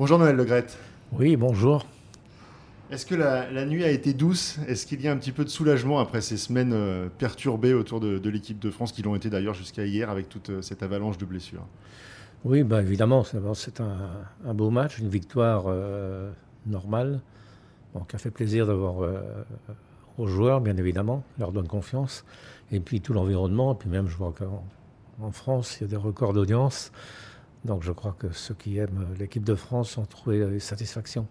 Bonjour 0.00 0.18
Noël 0.18 0.34
Legrette. 0.34 0.78
Oui, 1.12 1.36
bonjour. 1.36 1.84
Est-ce 2.90 3.04
que 3.04 3.14
la, 3.14 3.66
nuit 3.66 3.84
a 3.84 3.90
été 3.90 4.14
douce? 4.14 4.58
Est-ce 4.66 4.86
qu'il 4.86 5.02
y 5.02 5.08
a 5.08 5.12
un 5.12 5.16
petit 5.18 5.30
peu 5.30 5.44
de 5.44 5.50
soulagement 5.50 5.98
après 5.98 6.22
ces 6.22 6.38
semaines 6.38 6.72
euh, 6.72 7.10
perturbées 7.18 7.74
autour 7.74 8.00
de, 8.00 8.30
l'équipe 8.30 8.58
de 8.58 8.70
France, 8.70 8.92
qui 8.92 9.02
l'ont 9.02 9.14
été 9.14 9.28
d'ailleurs 9.28 9.52
jusqu'à 9.52 9.84
hier 9.84 10.08
avec 10.08 10.30
toute 10.30 10.48
euh, 10.48 10.62
cette 10.62 10.82
avalanche 10.82 11.18
de 11.18 11.26
blessures? 11.26 11.66
Oui, 12.46 12.62
bah 12.62 12.80
évidemment, 12.80 13.24
c'est 13.52 13.82
un, 13.82 14.54
beau 14.54 14.70
match, 14.70 14.98
une 14.98 15.10
victoire 15.10 15.64
euh, 15.66 16.30
normale, 16.64 17.20
qui 18.08 18.16
a 18.16 18.18
fait 18.18 18.30
plaisir 18.30 18.66
d'avoir 18.66 19.06
aux 20.16 20.26
joueurs, 20.26 20.62
bien 20.62 20.78
évidemment, 20.78 21.24
leur 21.38 21.52
donne 21.52 21.68
confiance, 21.68 22.24
et 22.72 22.80
puis 22.80 23.02
tout 23.02 23.12
l'environnement, 23.12 23.74
et 23.74 23.76
puis 23.76 23.90
même 23.90 24.08
je 24.08 24.16
vois 24.16 24.32
qu'en 24.32 25.30
France, 25.30 25.76
il 25.78 25.82
y 25.82 25.84
a 25.84 25.88
des 25.90 25.96
records 25.96 26.32
d'audience, 26.32 26.90
donc 27.64 27.82
je 27.82 27.92
crois 27.92 28.16
que 28.18 28.30
ceux 28.32 28.54
qui 28.54 28.78
aiment 28.78 29.06
l'équipe 29.18 29.44
de 29.44 29.54
France 29.54 29.98
ont 29.98 30.06
trouvé 30.06 30.58
satisfaction. 30.60 31.26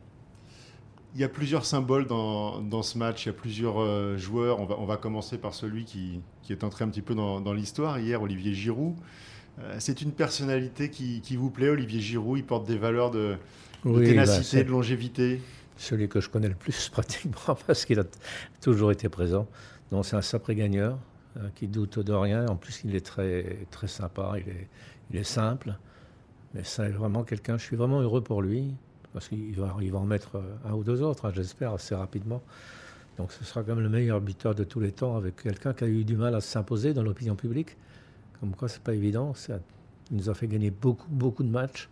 Il 1.15 1.21
y 1.21 1.23
a 1.23 1.29
plusieurs 1.29 1.65
symboles 1.65 2.05
dans, 2.05 2.83
ce 2.83 2.97
match, 2.97 3.25
il 3.25 3.29
y 3.29 3.31
a 3.31 3.33
plusieurs 3.33 3.81
euh, 3.81 4.15
joueurs. 4.15 4.59
On 4.59 4.65
va, 4.65 4.75
on 4.77 4.85
va, 4.85 4.97
commencer 4.97 5.39
par 5.39 5.55
celui 5.55 5.85
qui, 5.85 6.21
est 6.49 6.63
entré 6.63 6.85
un 6.85 6.89
petit 6.89 7.01
peu 7.01 7.15
dans, 7.15 7.53
l'histoire 7.53 7.99
hier, 7.99 8.21
Olivier 8.21 8.53
Giroud. 8.53 8.95
Euh, 9.59 9.75
c'est 9.79 10.01
une 10.01 10.11
personnalité 10.11 10.91
qui, 10.91 11.35
vous 11.35 11.49
plaît, 11.49 11.69
Olivier 11.69 11.99
Giroud 11.99 12.37
Il 12.37 12.45
porte 12.45 12.67
des 12.67 12.77
valeurs 12.77 13.09
de, 13.09 13.37
ténacité, 13.83 14.57
bah, 14.57 14.63
de 14.63 14.69
longévité 14.69 15.41
Celui 15.77 16.07
que 16.07 16.21
je 16.21 16.29
connais 16.29 16.47
le 16.47 16.55
plus 16.55 16.89
pratiquement 16.91 17.57
parce 17.65 17.85
qu'il 17.85 17.99
a 17.99 18.05
toujours 18.61 18.91
été 18.91 19.09
présent. 19.09 19.47
Donc 19.91 20.05
c'est 20.05 20.15
un 20.15 20.21
sacré 20.21 20.53
gagneur 20.53 20.99
euh, 21.37 21.49
qui 21.55 21.67
doute 21.67 21.97
de 21.97 22.13
rien. 22.13 22.45
En 22.47 22.55
plus, 22.55 22.81
il 22.83 22.95
est 22.95 23.05
très, 23.05 23.65
très 23.71 23.87
sympa, 23.87 24.33
il 24.37 24.47
est, 24.47 24.67
il 25.09 25.17
est 25.17 25.23
simple. 25.23 25.73
Mais 26.53 26.63
c'est 26.63 26.89
vraiment 26.89 27.23
quelqu'un, 27.23 27.57
je 27.57 27.63
suis 27.63 27.75
vraiment 27.75 28.01
heureux 28.01 28.21
pour 28.21 28.41
lui 28.41 28.73
parce 29.13 29.27
qu'il 29.27 29.55
va, 29.55 29.75
il 29.81 29.91
va 29.91 29.99
en 29.99 30.05
mettre 30.05 30.35
euh, 30.35 30.55
un 30.65 30.73
ou 30.73 30.83
deux 30.83 31.01
autres, 31.01 31.25
hein, 31.25 31.31
j'espère, 31.33 31.73
assez 31.73 31.95
rapidement. 31.95 32.41
Donc 33.17 33.31
ce 33.31 33.43
sera 33.43 33.63
quand 33.63 33.75
même 33.75 33.83
le 33.83 33.89
meilleur 33.89 34.21
buteur 34.21 34.55
de 34.55 34.63
tous 34.63 34.79
les 34.79 34.91
temps 34.91 35.17
avec 35.17 35.43
quelqu'un 35.43 35.73
qui 35.73 35.83
a 35.83 35.87
eu 35.87 36.03
du 36.03 36.15
mal 36.15 36.35
à 36.35 36.41
s'imposer 36.41 36.93
dans 36.93 37.03
l'opinion 37.03 37.35
publique. 37.35 37.75
Comme 38.39 38.55
quoi, 38.55 38.69
c'est 38.69 38.81
pas 38.81 38.93
évident. 38.93 39.33
il 40.11 40.17
nous 40.17 40.29
a 40.29 40.33
fait 40.33 40.47
gagner 40.47 40.71
beaucoup, 40.71 41.09
beaucoup 41.09 41.43
de 41.43 41.49
matchs. 41.49 41.89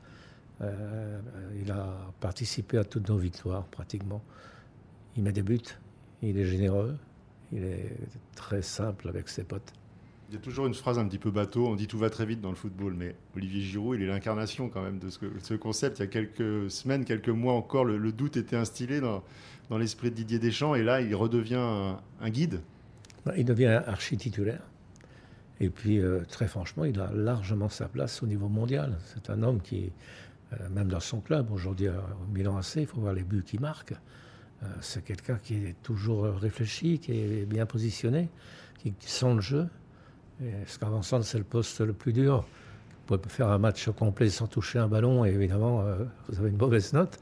Euh, 0.62 1.20
il 1.62 1.72
a 1.72 1.90
participé 2.20 2.78
à 2.78 2.84
toutes 2.84 3.10
nos 3.10 3.18
victoires, 3.18 3.66
pratiquement. 3.66 4.22
Il 5.18 5.24
met 5.24 5.34
des 5.34 5.42
buts, 5.42 5.60
il 6.22 6.38
est 6.38 6.46
généreux, 6.46 6.96
il 7.52 7.64
est 7.64 7.98
très 8.36 8.62
simple 8.62 9.10
avec 9.10 9.28
ses 9.28 9.44
potes. 9.44 9.74
Il 10.30 10.36
y 10.36 10.38
a 10.38 10.42
toujours 10.42 10.68
une 10.68 10.74
phrase 10.74 11.00
un 11.00 11.08
petit 11.08 11.20
peu 11.20 11.32
bateau, 11.32 11.68
on 11.68 11.76
dit 11.76 11.88
tout 11.88 11.98
va 11.98 12.10
très 12.10 12.26
vite 12.26 12.42
dans 12.42 12.50
le 12.50 12.56
football, 12.56 12.94
mais 12.94 13.16
Olivier 13.38 13.62
Giroud, 13.62 13.98
il 13.98 14.04
est 14.04 14.08
l'incarnation 14.08 14.68
quand 14.68 14.82
même 14.82 15.00
de 15.00 15.10
ce, 15.10 15.54
concept. 15.54 16.00
Il 16.00 16.02
y 16.02 16.04
a 16.04 16.08
quelques 16.08 16.70
semaines, 16.70 17.06
quelques 17.06 17.30
mois 17.30 17.54
encore, 17.54 17.86
le, 17.86 18.12
doute 18.12 18.36
était 18.36 18.58
instillé 18.58 19.00
dans, 19.00 19.24
l'esprit 19.78 20.10
de 20.10 20.16
Didier 20.16 20.38
Deschamps, 20.38 20.76
et 20.76 20.84
là, 20.84 21.00
il 21.00 21.16
redevient 21.16 21.96
un, 22.20 22.30
guide. 22.30 22.60
Il 23.38 23.46
devient 23.46 23.82
archi-titulaire. 23.88 24.62
Et 25.62 25.70
puis, 25.70 26.02
euh, 26.02 26.20
très 26.28 26.48
franchement, 26.48 26.84
il 26.84 27.00
a 27.00 27.10
largement 27.14 27.70
sa 27.70 27.88
place 27.88 28.22
au 28.22 28.28
niveau 28.28 28.50
mondial. 28.50 28.98
C'est 29.14 29.30
un 29.30 29.42
homme 29.44 29.62
qui, 29.62 29.92
euh, 30.52 30.70
même 30.70 30.90
dans 30.90 31.00
son 31.00 31.22
club, 31.22 31.52
aujourd'hui 31.52 31.88
au 31.88 32.34
Milan 32.34 32.58
AC, 32.58 32.76
il 32.76 32.86
faut 32.86 33.00
voir 33.00 33.14
les 33.14 33.24
buts 33.24 33.44
qu'il 33.46 33.62
marque. 33.62 33.94
Euh, 33.94 34.66
c'est 34.82 35.06
quelqu'un 35.06 35.40
qui 35.42 35.56
est 35.56 35.76
toujours 35.84 36.26
réfléchi, 36.26 37.00
qui 37.00 37.14
est 37.14 37.46
bien 37.46 37.66
positionné, 37.66 38.28
qui 38.84 38.94
sent 39.00 39.34
le 39.34 39.42
jeu. 39.42 39.68
Ce 40.40 40.78
qu'avant-centre, 40.78 41.26
c'est 41.26 41.38
le 41.38 41.44
poste 41.44 41.82
le 41.82 41.94
plus 41.94 42.14
dur. 42.14 42.46
Vous 43.08 43.18
pouvez 43.18 43.30
faire 43.30 43.50
un 43.50 43.58
match 43.58 43.90
complet 43.90 44.30
sans 44.30 44.48
toucher 44.48 44.80
un 44.80 44.88
ballon 44.88 45.26
et 45.26 45.30
évidemment, 45.30 45.82
euh, 45.82 46.04
vous 46.28 46.40
avez 46.40 46.50
une 46.50 46.58
mauvaise 46.58 46.94
note. 46.94 47.18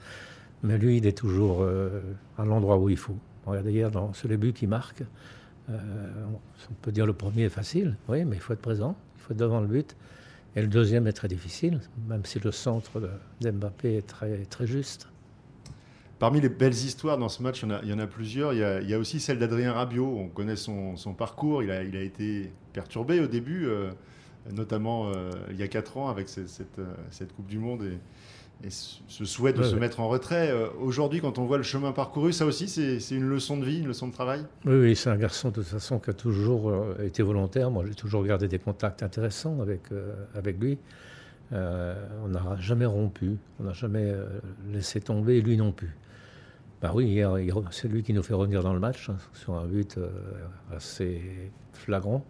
Mais 0.63 0.77
lui, 0.77 0.97
il 0.97 1.05
est 1.05 1.17
toujours 1.17 1.61
euh, 1.61 2.01
à 2.37 2.45
l'endroit 2.45 2.77
où 2.77 2.89
il 2.89 2.97
faut. 2.97 3.17
Regardez 3.45 3.71
hier, 3.71 3.91
sur 4.13 4.27
les 4.27 4.37
buts 4.37 4.53
qu'il 4.53 4.69
marque, 4.69 5.03
euh, 5.69 5.77
on 6.69 6.73
peut 6.81 6.91
dire 6.91 7.05
le 7.05 7.13
premier 7.13 7.43
est 7.43 7.49
facile, 7.49 7.95
oui, 8.07 8.25
mais 8.25 8.35
il 8.35 8.41
faut 8.41 8.53
être 8.53 8.61
présent, 8.61 8.95
il 9.15 9.21
faut 9.21 9.33
être 9.33 9.39
devant 9.39 9.61
le 9.61 9.67
but. 9.67 9.95
Et 10.55 10.61
le 10.61 10.67
deuxième 10.67 11.05
est 11.05 11.13
très 11.13 11.27
difficile, 11.27 11.81
même 12.07 12.25
si 12.25 12.39
le 12.39 12.51
centre 12.51 13.01
d'Mbappé 13.41 13.97
est 13.97 14.07
très, 14.07 14.37
très 14.45 14.65
juste. 14.65 15.09
Parmi 16.17 16.39
les 16.39 16.49
belles 16.49 16.73
histoires 16.73 17.17
dans 17.17 17.27
ce 17.27 17.43
match, 17.43 17.63
il 17.63 17.89
y 17.89 17.93
en 17.93 17.99
a, 17.99 18.07
plusieurs. 18.07 18.53
Il 18.53 18.89
y 18.89 18.93
a, 18.93 18.99
aussi 18.99 19.19
celle 19.19 19.37
d'Adrien 19.37 19.73
Rabiot. 19.73 20.17
On 20.17 20.29
connaît 20.29 20.55
son, 20.55 20.95
parcours. 21.17 21.61
Il 21.61 21.71
a, 21.71 21.81
été 21.81 22.51
perturbé 22.75 23.21
au 23.21 23.27
début, 23.27 23.65
euh, 23.65 23.89
notamment 24.53 25.07
euh, 25.07 25.31
il 25.49 25.57
y 25.57 25.63
a 25.63 25.67
4 25.67 25.97
ans 25.97 26.09
avec 26.09 26.27
euh, 26.37 26.45
cette, 27.09 27.33
Coupe 27.33 27.47
du 27.47 27.57
Monde 27.57 27.83
et, 27.83 27.97
ce 28.69 29.25
souhait 29.25 29.51
de 29.51 29.61
se 29.63 29.75
mettre 29.75 29.99
en 29.99 30.07
retrait. 30.07 30.51
Aujourd'hui, 30.79 31.19
quand 31.19 31.37
on 31.39 31.45
voit 31.45 31.57
le 31.57 31.63
chemin 31.63 31.91
parcouru, 31.91 32.31
ça 32.31 32.45
aussi, 32.45 32.69
c'est 32.69 33.15
une 33.15 33.27
leçon 33.27 33.57
de 33.57 33.65
vie, 33.65 33.79
une 33.79 33.87
leçon 33.87 34.07
de 34.07 34.13
travail? 34.13 34.45
Oui, 34.63 34.75
oui 34.79 34.95
c'est 34.95 35.09
un 35.09 35.17
garçon 35.17 35.49
de 35.49 35.55
toute 35.55 35.65
façon 35.65 35.99
qui 35.99 36.09
a 36.09 36.13
toujours 36.13 36.73
été 37.03 37.21
volontaire. 37.21 37.69
Moi, 37.69 37.83
j'ai 37.85 37.95
toujours 37.95 38.23
gardé 38.23 38.47
des 38.47 38.57
contacts 38.57 39.03
intéressants 39.03 39.59
avec, 39.61 39.81
avec 40.33 40.57
lui. 40.57 40.77
on 41.51 42.29
n'a 42.29 42.55
jamais 42.57 42.85
rompu, 42.85 43.35
on 43.59 43.65
n'a 43.65 43.73
jamais 43.73 44.15
laissé 44.71 45.01
tomber, 45.01 45.41
lui 45.41 45.57
non 45.57 45.73
plus. 45.73 45.93
Bah 46.81 46.93
oui, 46.95 47.21
c'est 47.71 47.89
lui 47.89 48.03
qui 48.03 48.13
nous 48.13 48.23
fait 48.23 48.35
revenir 48.35 48.63
dans 48.63 48.73
le 48.73 48.79
match 48.79 49.09
hein, 49.09 49.17
sur 49.33 49.55
un 49.55 49.65
but 49.65 49.99
assez 50.71 51.51
flagrant. 51.73 52.25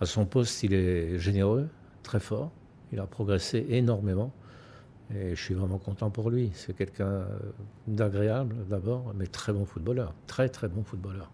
À 0.00 0.06
son 0.06 0.24
poste, 0.24 0.62
il 0.62 0.72
est 0.72 1.18
généreux, 1.18 1.68
très 2.02 2.20
fort. 2.20 2.50
Il 2.92 3.00
a 3.00 3.06
progressé 3.06 3.66
énormément. 3.68 4.32
Et 5.14 5.34
je 5.34 5.42
suis 5.42 5.54
vraiment 5.54 5.78
content 5.78 6.10
pour 6.10 6.30
lui. 6.30 6.50
C'est 6.54 6.74
quelqu'un 6.74 7.26
d'agréable 7.86 8.56
d'abord, 8.68 9.12
mais 9.16 9.26
très 9.26 9.52
bon 9.52 9.64
footballeur. 9.64 10.14
Très 10.26 10.48
très 10.48 10.68
bon 10.68 10.84
footballeur. 10.84 11.30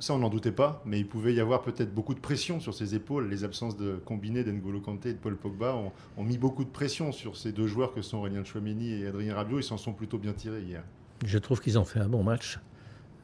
Ça, 0.00 0.14
on 0.14 0.18
n'en 0.18 0.30
doutait 0.30 0.52
pas, 0.52 0.82
mais 0.86 0.98
il 0.98 1.06
pouvait 1.06 1.34
y 1.34 1.40
avoir 1.40 1.62
peut-être 1.62 1.94
beaucoup 1.94 2.14
de 2.14 2.20
pression 2.20 2.58
sur 2.58 2.74
ses 2.74 2.94
épaules. 2.94 3.28
Les 3.28 3.44
absences 3.44 3.76
de 3.76 3.96
combiné 3.96 4.42
d'Engolo 4.42 4.80
Kanté 4.80 5.10
et 5.10 5.12
de 5.12 5.18
Paul 5.18 5.36
Pogba 5.36 5.74
ont, 5.74 5.92
ont, 6.16 6.24
mis 6.24 6.38
beaucoup 6.38 6.64
de 6.64 6.70
pression 6.70 7.12
sur 7.12 7.36
ces 7.36 7.52
deux 7.52 7.66
joueurs 7.66 7.92
que 7.92 8.02
sont 8.02 8.18
Aurélien 8.18 8.42
Chouameni 8.42 9.02
et 9.02 9.06
Adrien 9.06 9.34
Rabiot. 9.34 9.58
Ils 9.58 9.64
s'en 9.64 9.76
sont 9.76 9.92
plutôt 9.92 10.18
bien 10.18 10.32
tirés 10.32 10.62
hier. 10.62 10.82
Je 11.24 11.38
trouve 11.38 11.60
qu'ils 11.60 11.78
ont 11.78 11.84
fait 11.84 12.00
un 12.00 12.08
bon 12.08 12.24
match. 12.24 12.58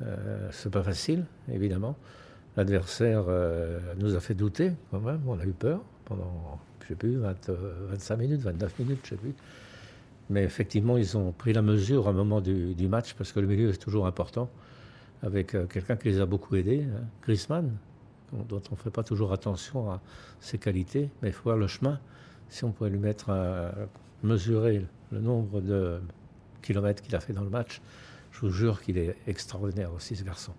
Euh, 0.03 0.49
c'est 0.53 0.71
pas 0.71 0.83
facile, 0.83 1.25
évidemment. 1.51 1.97
L'adversaire 2.57 3.25
euh, 3.29 3.81
nous 3.99 4.15
a 4.15 4.21
fait 4.21 4.35
douter 4.35 4.73
quand 4.91 5.01
même. 5.01 5.21
On 5.27 5.39
a 5.39 5.45
eu 5.45 5.53
peur 5.53 5.81
pendant, 6.05 6.61
je 6.83 6.89
sais 6.89 6.95
plus, 6.95 7.17
25 7.17 7.51
euh, 7.51 8.17
minutes, 8.17 8.43
29 8.43 8.79
minutes, 8.79 9.01
je 9.05 9.11
sais 9.11 9.17
plus. 9.17 9.35
Mais 10.31 10.45
effectivement, 10.45 10.97
ils 10.97 11.17
ont 11.17 11.33
pris 11.33 11.53
la 11.53 11.63
mesure 11.63 12.07
à 12.07 12.11
un 12.11 12.15
moment 12.15 12.41
du, 12.41 12.89
match 12.89 13.15
parce 13.15 13.33
que 13.33 13.41
le 13.41 13.47
milieu 13.47 13.71
est 13.71 13.83
toujours 13.83 14.07
important. 14.07 14.51
Avec 15.23 15.55
euh, 15.55 15.67
quelqu'un 15.67 15.97
qui 15.97 16.09
les 16.09 16.21
a 16.21 16.27
beaucoup 16.27 16.55
aidés, 16.55 16.85
hein, 16.85 17.05
Griezmann, 17.23 17.71
dont 18.49 18.63
on 18.71 18.75
ne 18.75 18.79
fait 18.79 18.91
pas 18.91 19.03
toujours 19.03 19.33
attention 19.33 19.91
à 19.91 20.01
ses 20.41 20.59
qualités, 20.59 21.09
mais 21.23 21.29
il 21.29 21.33
faut 21.33 21.45
voir 21.45 21.57
le 21.57 21.67
chemin. 21.67 21.99
Si 22.49 22.65
on 22.65 22.73
pouvait 22.73 22.91
lui 22.91 22.99
mettre 22.99 23.31
à 23.31 23.73
mesurer 24.23 24.85
le 25.13 25.21
nombre 25.21 25.61
de 25.61 26.01
kilomètres 26.63 27.03
qu'il 27.03 27.15
a 27.15 27.21
fait 27.21 27.33
dans 27.33 27.45
le 27.45 27.51
match. 27.51 27.81
Je 28.33 28.41
vous 28.41 28.51
jure 28.51 28.81
qu'il 28.81 28.99
est 28.99 29.17
extraordinaire 29.27 29.93
aussi, 29.93 30.17
ce 30.17 30.25
garçon. 30.25 30.53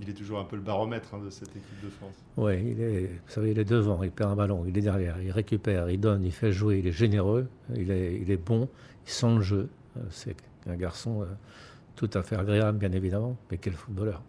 Il 0.00 0.08
est 0.08 0.14
toujours 0.14 0.38
un 0.38 0.44
peu 0.44 0.56
le 0.56 0.62
baromètre 0.62 1.14
hein, 1.14 1.20
de 1.22 1.30
cette 1.30 1.50
équipe 1.50 1.84
de 1.84 1.90
France. 1.90 2.14
Oui, 2.36 2.54
il 2.58 2.80
est, 2.80 3.06
vous 3.06 3.32
savez, 3.32 3.50
il 3.50 3.58
est 3.58 3.64
devant, 3.64 4.02
il 4.02 4.10
perd 4.10 4.30
un 4.30 4.36
ballon, 4.36 4.64
il 4.66 4.76
est 4.76 4.80
derrière, 4.80 5.20
il 5.20 5.30
récupère, 5.30 5.90
il 5.90 6.00
donne, 6.00 6.24
il 6.24 6.32
fait 6.32 6.52
jouer, 6.52 6.78
il 6.78 6.86
est 6.86 6.92
généreux, 6.92 7.48
il 7.76 7.90
est, 7.90 8.18
il 8.20 8.30
est 8.30 8.36
bon, 8.38 8.68
il 9.06 9.10
sent 9.10 9.34
le 9.34 9.42
jeu. 9.42 9.68
Euh, 9.96 10.00
c'est 10.10 10.36
un 10.66 10.76
garçon 10.76 11.22
euh, 11.22 11.26
tout 11.96 12.10
à 12.14 12.22
fait 12.22 12.36
agréable, 12.36 12.78
bien 12.78 12.92
évidemment, 12.92 13.36
mais 13.50 13.58
quel 13.58 13.74
footballeur. 13.74 14.22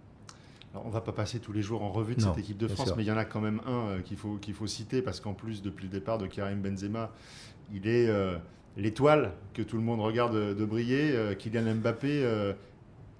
Alors, 0.74 0.86
on 0.86 0.90
ne 0.90 0.94
va 0.94 1.02
pas 1.02 1.12
passer 1.12 1.40
tous 1.40 1.54
les 1.54 1.62
jours 1.62 1.84
en 1.84 1.92
revue 1.92 2.16
de 2.16 2.22
cette 2.22 2.38
équipe 2.38 2.58
de 2.58 2.68
France, 2.68 2.94
mais 2.96 3.04
il 3.04 3.08
y 3.08 3.12
en 3.12 3.18
a 3.18 3.26
quand 3.26 3.42
même 3.42 3.62
un 3.66 3.90
euh, 3.90 4.02
qu'il 4.02 4.18
faut, 4.18 4.36
qu'il 4.38 4.54
faut 4.54 4.68
citer, 4.68 5.02
parce 5.02 5.20
qu'en 5.20 5.34
plus, 5.34 5.62
depuis 5.62 5.86
le 5.86 5.92
départ 5.92 6.18
de 6.18 6.28
Karim 6.28 6.62
Benzema, 6.62 7.12
il 7.74 7.88
est 7.88 8.10
l'étoile 8.78 9.34
que 9.54 9.62
tout 9.62 9.78
le 9.78 9.84
monde 9.84 10.00
regarde 10.00 10.36
de 10.36 10.66
briller, 10.66 11.12
euh, 11.16 11.36
Kylian 11.36 11.76
Mbappé, 11.76 12.54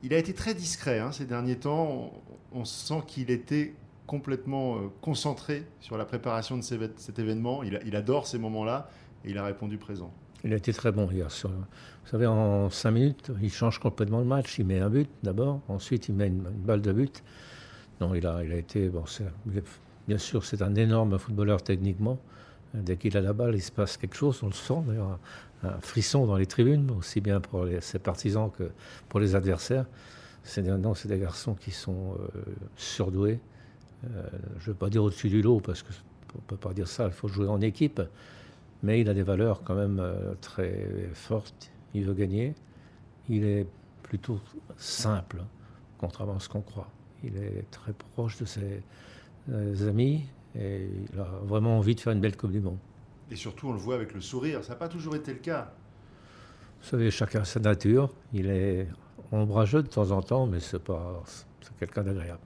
il 0.04 0.14
a 0.14 0.18
été 0.18 0.34
très 0.34 0.54
discret 0.54 1.00
hein, 1.00 1.12
ces 1.12 1.26
derniers 1.26 1.58
temps. 1.58 2.12
On, 2.52 2.66
sent 2.66 3.02
qu'il 3.08 3.32
était 3.32 3.74
complètement 4.08 4.76
euh, 4.76 4.80
concentré 5.02 5.66
sur 5.80 5.98
la 5.98 6.06
préparation 6.06 6.58
de 6.58 6.62
cet 6.62 7.20
événement. 7.20 7.64
Il, 7.64 7.96
adore 7.96 8.28
ces 8.28 8.38
moments-là 8.38 8.90
et 9.24 9.32
il 9.32 9.38
a 9.38 9.46
répondu 9.46 9.78
présent. 9.78 10.12
Il 10.44 10.54
a 10.54 10.56
été 10.56 10.74
très 10.74 10.92
bon 10.92 11.10
hier. 11.10 11.28
vous 11.44 12.10
savez, 12.10 12.26
en 12.26 12.70
cinq 12.70 12.92
minutes, 12.92 13.32
il 13.42 13.52
change 13.52 13.80
complètement 13.80 14.20
le 14.20 14.26
match. 14.26 14.58
Il 14.60 14.66
met 14.66 14.80
un 14.80 14.90
but 14.90 15.10
d'abord, 15.24 15.62
ensuite 15.68 16.10
il 16.10 16.16
met 16.16 16.28
une, 16.28 16.42
balle 16.42 16.82
de 16.82 16.92
but. 16.92 17.24
Non, 18.00 18.16
il 18.16 18.26
a, 18.26 18.44
il 18.44 18.52
a 18.52 18.58
été. 18.58 18.90
Bon, 18.90 19.04
bien 20.08 20.18
sûr, 20.18 20.44
c'est 20.44 20.62
un 20.62 20.76
énorme 20.76 21.20
footballeur 21.20 21.62
techniquement. 21.62 22.18
Dès 22.74 22.98
qu'il 22.98 23.16
a 23.18 23.22
la 23.22 23.34
balle, 23.34 23.56
il 23.56 23.62
se 23.62 23.72
passe 23.72 23.98
quelque 23.98 24.16
chose, 24.16 24.40
on 24.44 24.48
le 24.48 24.54
sent 24.54 24.82
d'ailleurs, 24.88 25.20
un, 25.64 25.80
frisson 25.82 26.26
dans 26.26 26.38
les 26.38 26.46
tribunes, 26.46 26.90
aussi 26.92 27.22
bien 27.22 27.40
pour 27.42 27.68
ses 27.82 28.00
partisans 28.00 28.50
que 28.50 28.72
pour 29.10 29.20
les 29.20 29.36
adversaires. 29.36 29.86
C'est 30.44 30.64
des, 30.64 30.76
des 31.06 31.20
garçons 31.20 31.54
qui 31.54 31.72
sont 31.72 32.18
euh, 32.20 32.42
surdoués. 32.76 33.40
Euh, 34.04 34.24
je 34.60 34.70
ne 34.70 34.74
veux 34.74 34.78
pas 34.78 34.90
dire 34.90 35.04
au-dessus 35.04 35.30
du 35.30 35.42
lot, 35.42 35.60
parce 35.60 35.84
qu'on 35.84 35.90
ne 36.38 36.44
peut 36.48 36.58
pas 36.58 36.74
dire 36.74 36.88
ça, 36.88 37.06
il 37.06 37.12
faut 37.12 37.28
jouer 37.28 37.48
en 37.48 37.62
équipe. 37.62 38.02
Mais 38.84 39.00
il 39.02 39.10
a 39.10 39.14
des 39.14 39.24
valeurs 39.24 39.64
quand 39.64 39.76
même 39.76 40.00
euh, 40.00 40.34
très 40.42 40.88
fortes. 41.14 41.72
il 41.94 42.06
veut 42.06 42.14
gagner. 42.14 42.56
Il 43.30 43.46
est 43.46 43.68
plutôt 44.02 44.40
simple, 44.78 45.44
contrairement 46.00 46.38
à 46.38 46.40
ce 46.40 46.50
qu'on 46.50 46.62
croit. 46.62 46.90
Il 47.24 47.38
est 47.38 47.70
très 47.70 47.94
proche 47.94 48.40
de 48.40 48.46
ses 48.46 48.82
amis 49.88 50.24
et 50.56 50.90
il 51.14 51.20
a 51.20 51.28
vraiment 51.44 51.78
envie 51.78 51.94
de 51.94 52.00
faire 52.00 52.14
une 52.14 52.20
belle 52.20 52.36
Coupe 52.36 52.52
du 52.52 52.60
Monde. 52.60 52.80
Et 53.30 53.36
surtout, 53.36 53.70
on 53.70 53.74
le 53.74 53.80
voit 53.80 53.96
avec 53.96 54.14
le 54.14 54.22
sourire. 54.22 54.64
Ça 54.64 54.74
n'a 54.74 54.76
pas 54.76 54.90
toujours 54.90 55.16
été 55.16 55.32
le 55.32 55.40
cas. 55.40 55.72
Vous 56.82 56.90
savez, 56.90 57.12
chacun 57.12 57.44
sa 57.46 57.60
nature. 57.60 58.10
Il 58.34 58.48
est 58.48 58.88
ombrageux 59.32 59.84
de 59.84 59.88
temps 59.88 60.12
en 60.12 60.22
temps, 60.22 60.46
mais 60.46 60.60
c'est 60.60 60.82
pas, 60.82 61.24
quelqu'un 61.80 62.04
d'agréable. 62.04 62.42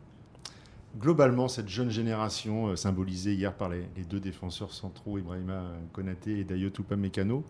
Globalement, 0.99 1.47
cette 1.47 1.67
jeune 1.67 1.89
génération, 1.89 2.67
euh, 2.67 2.75
symbolisée 2.75 3.33
hier 3.33 3.53
par 3.53 3.69
les, 3.69 3.83
deux 4.09 4.19
défenseurs 4.19 4.71
centraux, 4.71 5.17
Ibrahima 5.17 5.63
Konaté 5.91 6.39
et 6.39 6.43
Dayo 6.45 6.69
Mécano, 6.97 7.43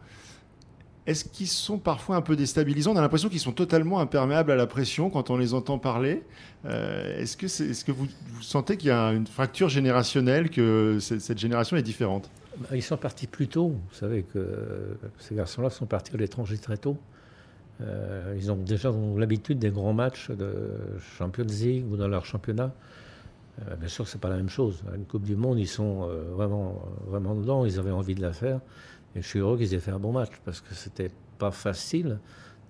est-ce 1.05 1.23
qu'ils 1.23 1.47
sont 1.47 1.77
parfois 1.77 2.15
un 2.15 2.21
peu 2.21 2.35
déstabilisants? 2.35 2.93
On 2.93 2.97
a 2.97 3.01
l'impression 3.01 3.29
qu'ils 3.29 3.39
sont 3.39 3.51
totalement 3.51 3.99
imperméables 3.99 4.49
à 4.49 4.55
la 4.55 4.65
pression 4.65 5.11
quand 5.11 5.29
on 5.29 5.37
les 5.37 5.53
entend 5.53 5.77
parler. 5.77 6.23
Euh, 6.65 7.19
est-ce 7.19 7.37
que, 7.37 7.85
que 7.85 7.91
vous, 7.91 8.07
sentez 8.41 8.75
qu'il 8.77 8.87
y 8.87 8.91
a 8.91 9.09
une 9.09 9.27
fracture 9.27 9.69
générationnelle, 9.69 10.49
que 10.49 10.97
cette 10.99 11.37
génération 11.37 11.77
est 11.77 11.83
différente? 11.83 12.31
Bah, 12.57 12.69
Ils 12.73 12.81
sont 12.81 12.97
partis 12.97 13.27
plus 13.27 13.47
tôt. 13.47 13.67
Vous 13.67 13.95
savez 13.95 14.23
que 14.23 14.97
ces 15.19 15.35
garçons-là 15.35 15.69
sont 15.69 15.85
partis 15.85 16.15
à 16.15 16.17
l'étranger 16.17 16.57
très 16.57 16.77
tôt. 16.77 16.97
Euh, 17.81 18.35
ils 18.37 18.51
ont 18.51 18.55
déjà 18.55 18.91
l'habitude 19.17 19.59
des 19.59 19.69
grands 19.69 19.93
matchs 19.93 20.31
de 20.31 20.77
Champions 21.17 21.45
League 21.45 21.85
ou 21.91 21.97
dans 21.97 22.07
leur 22.07 22.25
championnat. 22.25 22.73
Euh, 23.61 23.75
bien 23.75 23.87
sûr, 23.87 24.07
c'est 24.07 24.19
pas 24.19 24.29
la 24.29 24.37
même 24.37 24.49
chose. 24.49 24.83
Une 24.95 25.05
Coupe 25.05 25.23
du 25.23 25.35
Monde, 25.35 25.59
ils 25.59 25.67
sont 25.67 26.07
vraiment, 26.33 26.81
vraiment 27.05 27.35
dedans. 27.35 27.65
Ils 27.65 27.79
avaient 27.79 27.91
envie 27.91 28.15
de 28.15 28.21
la 28.21 28.33
faire. 28.33 28.59
Et 29.15 29.21
je 29.21 29.27
suis 29.27 29.39
heureux 29.39 29.57
qu'ils 29.57 29.73
aient 29.73 29.79
fait 29.79 29.91
un 29.91 29.99
bon 29.99 30.11
match 30.11 30.31
parce 30.43 30.61
que 30.61 30.73
c'était 30.73 31.11
pas 31.37 31.51
facile 31.51 32.19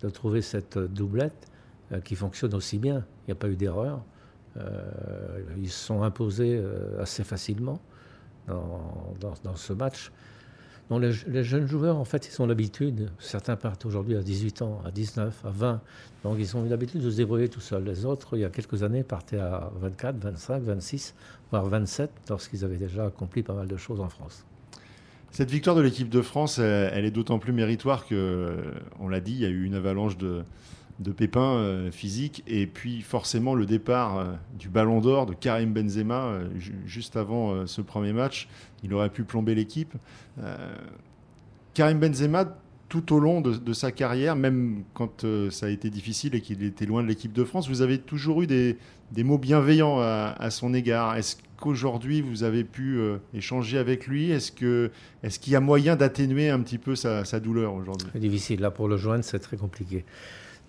de 0.01 0.09
trouver 0.09 0.41
cette 0.41 0.77
doublette 0.77 1.47
euh, 1.91 1.99
qui 1.99 2.15
fonctionne 2.15 2.53
aussi 2.53 2.77
bien. 2.77 3.03
Il 3.23 3.29
n'y 3.29 3.31
a 3.33 3.35
pas 3.35 3.47
eu 3.47 3.55
d'erreur. 3.55 4.03
Euh, 4.57 5.41
ils 5.57 5.69
se 5.69 5.85
sont 5.85 6.03
imposés 6.03 6.57
euh, 6.57 7.01
assez 7.01 7.23
facilement 7.23 7.79
dans, 8.47 9.55
ce 9.55 9.73
match. 9.73 10.11
Les, 10.91 11.43
jeunes 11.43 11.67
joueurs, 11.67 11.97
en 11.97 12.05
fait, 12.05 12.29
ils 12.31 12.41
ont 12.41 12.45
l'habitude, 12.45 13.09
certains 13.19 13.55
partent 13.55 13.85
aujourd'hui 13.85 14.15
à 14.15 14.21
18 14.21 14.61
ans, 14.61 14.81
à 14.85 14.91
19, 14.91 15.45
à 15.45 15.49
20, 15.49 15.81
donc 16.23 16.37
ils 16.39 16.55
ont 16.55 16.63
l'habitude 16.63 17.01
de 17.01 17.09
se 17.09 17.17
débrouiller 17.17 17.49
tout 17.49 17.59
seuls. 17.59 17.83
Les 17.83 18.05
autres, 18.05 18.37
il 18.37 18.41
y 18.41 18.45
a 18.45 18.49
quelques 18.49 18.83
années, 18.83 19.03
partaient 19.03 19.39
à 19.39 19.71
24, 19.79 20.17
25, 20.17 20.63
26, 20.63 21.15
voire 21.51 21.65
27, 21.65 22.11
lorsqu'ils 22.29 22.63
avaient 22.63 22.77
déjà 22.77 23.05
accompli 23.05 23.41
pas 23.41 23.53
mal 23.53 23.67
de 23.67 23.77
choses 23.77 23.99
en 23.99 24.09
France. 24.09 24.45
Cette 25.31 25.51
victoire 25.51 25.75
de 25.75 25.81
l'équipe 25.81 26.09
de 26.09 26.21
France, 26.21 26.59
elle, 26.59 27.03
est 27.03 27.11
d'autant 27.11 27.39
plus 27.39 27.51
méritoire 27.51 28.05
que, 28.05 28.55
on 28.99 29.09
l'a 29.09 29.19
dit, 29.19 29.33
il 29.33 29.39
y 29.39 29.45
a 29.45 29.49
eu 29.49 29.65
une 29.65 29.75
avalanche 29.75 30.17
de, 30.17 30.43
pépins 31.11 31.55
euh, 31.55 31.91
physiques 31.91 32.43
et 32.47 32.67
puis 32.67 33.01
forcément 33.01 33.53
le 33.55 33.65
départ 33.65 34.17
euh, 34.17 34.33
du 34.57 34.69
Ballon 34.69 35.01
d'Or 35.01 35.25
de 35.25 35.33
Karim 35.33 35.73
Benzema 35.73 36.25
euh, 36.25 36.47
juste 36.85 37.17
avant 37.17 37.67
ce 37.67 37.81
premier 37.81 38.13
match, 38.13 38.47
il 38.83 38.93
aurait 38.93 39.09
pu 39.09 39.23
plomber 39.23 39.55
l'équipe. 39.55 39.93
Karim 41.73 41.99
Benzema, 41.99 42.57
tout 42.87 43.13
au 43.13 43.19
long 43.19 43.41
de, 43.41 43.73
sa 43.73 43.91
carrière, 43.91 44.35
même 44.35 44.83
quand 44.93 45.25
ça 45.49 45.65
a 45.65 45.69
été 45.69 45.89
difficile 45.89 46.35
et 46.35 46.41
qu'il 46.41 46.63
était 46.63 46.85
loin 46.85 47.03
de 47.03 47.07
l'équipe 47.07 47.33
de 47.33 47.43
France, 47.43 47.67
vous 47.67 47.81
avez 47.81 47.97
toujours 47.97 48.41
eu 48.41 48.47
des, 48.47 48.77
mots 49.17 49.37
bienveillants 49.37 49.99
à, 49.99 50.49
son 50.49 50.73
égard. 50.73 51.15
Est-ce 51.17 51.37
qu'aujourd'hui 51.57 52.21
vous 52.21 52.43
avez 52.43 52.63
pu 52.63 52.97
euh, 52.97 53.17
échanger 53.33 53.77
avec 53.77 54.07
lui? 54.07 54.31
Est-ce 54.31 54.51
qu'il 54.51 54.91
est 55.23 55.47
y 55.47 55.55
a 55.55 55.59
moyen 55.59 55.95
d'atténuer 55.95 56.49
un 56.49 56.59
petit 56.59 56.77
peu 56.77 56.95
sa, 56.95 57.23
douleur 57.39 57.73
aujourd'hui? 57.73 58.07
Difficile. 58.15 58.61
Là, 58.61 58.71
pour 58.71 58.87
le 58.87 58.97
joindre, 58.97 59.23
c'est 59.23 59.39
très 59.39 59.57
compliqué. 59.57 60.05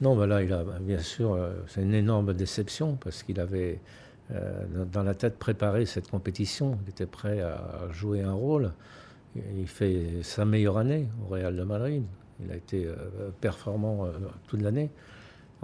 Non, 0.00 0.16
ben 0.16 0.26
là, 0.26 0.42
il 0.42 0.52
a, 0.52 0.62
bah, 0.62 0.78
bien 0.80 0.98
sûr, 0.98 1.34
euh, 1.34 1.52
c'est 1.68 1.82
une 1.82 1.94
énorme 1.94 2.34
déception 2.34 2.96
parce 2.96 3.22
qu'il 3.22 3.40
avait 3.40 3.80
euh, 4.30 4.64
dans 4.92 5.02
la 5.02 5.14
tête 5.14 5.38
préparé 5.38 5.86
cette 5.86 6.10
compétition. 6.10 6.78
Il 6.84 6.90
était 6.90 7.06
prêt 7.06 7.40
à 7.40 7.88
jouer 7.92 8.22
un 8.22 8.34
rôle. 8.34 8.72
Il 9.34 9.66
fait 9.66 10.22
sa 10.22 10.44
meilleure 10.44 10.78
année 10.78 11.08
au 11.22 11.28
Real 11.28 11.54
de 11.56 11.62
Madrid. 11.62 12.02
Il 12.44 12.50
a 12.50 12.56
été 12.56 12.86
performant 13.40 14.08
toute 14.46 14.60
l'année. 14.60 14.90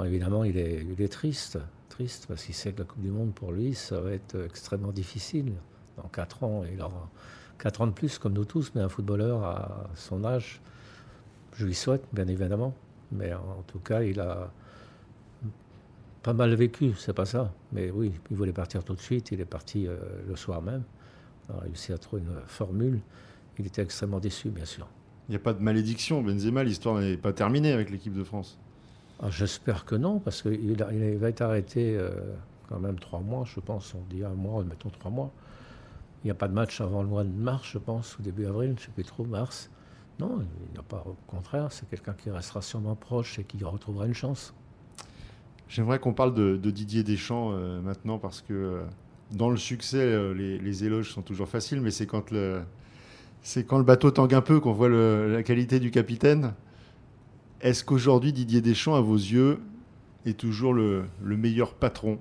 évidemment, 0.02 0.44
il 0.44 0.56
est, 0.56 0.86
il 0.90 1.02
est 1.02 1.08
triste 1.08 1.58
triste 1.92 2.26
parce 2.26 2.44
qu'il 2.44 2.54
sait 2.54 2.72
que 2.72 2.80
la 2.80 2.84
Coupe 2.84 3.02
du 3.02 3.10
Monde 3.10 3.34
pour 3.34 3.52
lui, 3.52 3.74
ça 3.74 4.00
va 4.00 4.12
être 4.12 4.42
extrêmement 4.44 4.92
difficile. 4.92 5.52
Dans 5.96 6.08
4 6.08 6.42
ans, 6.44 6.64
il 6.72 6.80
aura 6.80 7.10
4 7.58 7.82
ans 7.82 7.86
de 7.86 7.92
plus 7.92 8.18
comme 8.18 8.32
nous 8.32 8.46
tous, 8.46 8.72
mais 8.74 8.80
un 8.80 8.88
footballeur 8.88 9.44
à 9.44 9.90
son 9.94 10.24
âge, 10.24 10.60
je 11.54 11.66
lui 11.66 11.74
souhaite 11.74 12.04
bien 12.12 12.26
évidemment. 12.28 12.74
Mais 13.12 13.32
en 13.34 13.62
tout 13.66 13.78
cas, 13.78 14.02
il 14.02 14.20
a 14.20 14.50
pas 16.22 16.32
mal 16.32 16.54
vécu, 16.54 16.94
c'est 16.96 17.12
pas 17.12 17.24
ça. 17.24 17.52
Mais 17.72 17.90
oui, 17.90 18.12
il 18.30 18.36
voulait 18.36 18.52
partir 18.52 18.84
tout 18.84 18.94
de 18.94 19.00
suite, 19.00 19.32
il 19.32 19.40
est 19.40 19.44
parti 19.44 19.86
euh, 19.86 19.96
le 20.26 20.36
soir 20.36 20.62
même. 20.62 20.82
Il 21.48 21.54
a 21.56 21.60
réussi 21.60 21.92
à 21.92 21.98
trouver 21.98 22.22
une 22.22 22.40
formule. 22.46 23.00
Il 23.58 23.66
était 23.66 23.82
extrêmement 23.82 24.20
déçu, 24.20 24.48
bien 24.50 24.64
sûr. 24.64 24.86
Il 25.28 25.32
n'y 25.32 25.36
a 25.36 25.40
pas 25.40 25.52
de 25.52 25.62
malédiction, 25.62 26.22
Benzema, 26.22 26.64
l'histoire 26.64 27.00
n'est 27.00 27.16
pas 27.16 27.32
terminée 27.32 27.72
avec 27.72 27.90
l'équipe 27.90 28.14
de 28.14 28.24
France. 28.24 28.58
Ah, 29.20 29.30
j'espère 29.30 29.84
que 29.84 29.94
non, 29.94 30.18
parce 30.18 30.42
qu'il 30.42 30.70
il 30.70 31.18
va 31.18 31.28
être 31.28 31.42
arrêté 31.42 31.96
euh, 31.96 32.10
quand 32.68 32.80
même 32.80 32.98
trois 32.98 33.20
mois, 33.20 33.44
je 33.44 33.60
pense. 33.60 33.94
On 33.94 34.02
dit 34.12 34.24
un 34.24 34.34
mois, 34.34 34.64
mettons 34.64 34.90
trois 34.90 35.10
mois. 35.10 35.30
Il 36.22 36.28
n'y 36.28 36.30
a 36.30 36.34
pas 36.34 36.48
de 36.48 36.54
match 36.54 36.80
avant 36.80 37.02
le 37.02 37.08
mois 37.08 37.24
de 37.24 37.30
mars, 37.30 37.68
je 37.72 37.78
pense, 37.78 38.16
au 38.18 38.22
début 38.22 38.46
avril, 38.46 38.70
je 38.70 38.74
ne 38.74 38.86
sais 38.86 38.92
plus 38.92 39.04
trop, 39.04 39.24
mars. 39.24 39.70
Non, 40.18 40.40
il 40.40 40.72
n'y 40.72 40.78
a 40.78 40.82
pas. 40.82 41.04
Au 41.06 41.16
contraire, 41.26 41.68
c'est 41.70 41.88
quelqu'un 41.88 42.12
qui 42.12 42.30
restera 42.30 42.62
sûrement 42.62 42.94
proche 42.94 43.38
et 43.38 43.44
qui 43.44 43.62
retrouvera 43.64 44.06
une 44.06 44.14
chance. 44.14 44.54
J'aimerais 45.68 45.98
qu'on 45.98 46.12
parle 46.12 46.34
de, 46.34 46.70
Didier 46.70 47.02
Deschamps 47.02 47.52
euh, 47.52 47.80
maintenant, 47.80 48.18
parce 48.18 48.42
que 48.42 48.52
euh, 48.52 48.82
dans 49.30 49.48
le 49.48 49.56
succès, 49.56 50.34
les, 50.34 50.84
éloges 50.84 51.10
sont 51.10 51.22
toujours 51.22 51.48
faciles, 51.48 51.80
mais 51.80 51.90
c'est 51.90 52.06
quand 52.06 52.30
le, 52.30 52.62
bateau 53.82 54.10
tangue 54.10 54.34
un 54.34 54.42
peu 54.42 54.60
qu'on 54.60 54.72
voit 54.72 54.90
la 54.90 55.42
qualité 55.42 55.80
du 55.80 55.90
capitaine. 55.90 56.52
Est-ce 57.62 57.84
qu'aujourd'hui, 57.84 58.32
Didier 58.32 58.60
Deschamps, 58.60 58.96
à 58.96 59.00
vos 59.00 59.16
yeux, 59.16 59.60
est 60.26 60.36
toujours 60.36 60.74
le, 60.74 61.04
meilleur 61.22 61.74
patron 61.74 62.18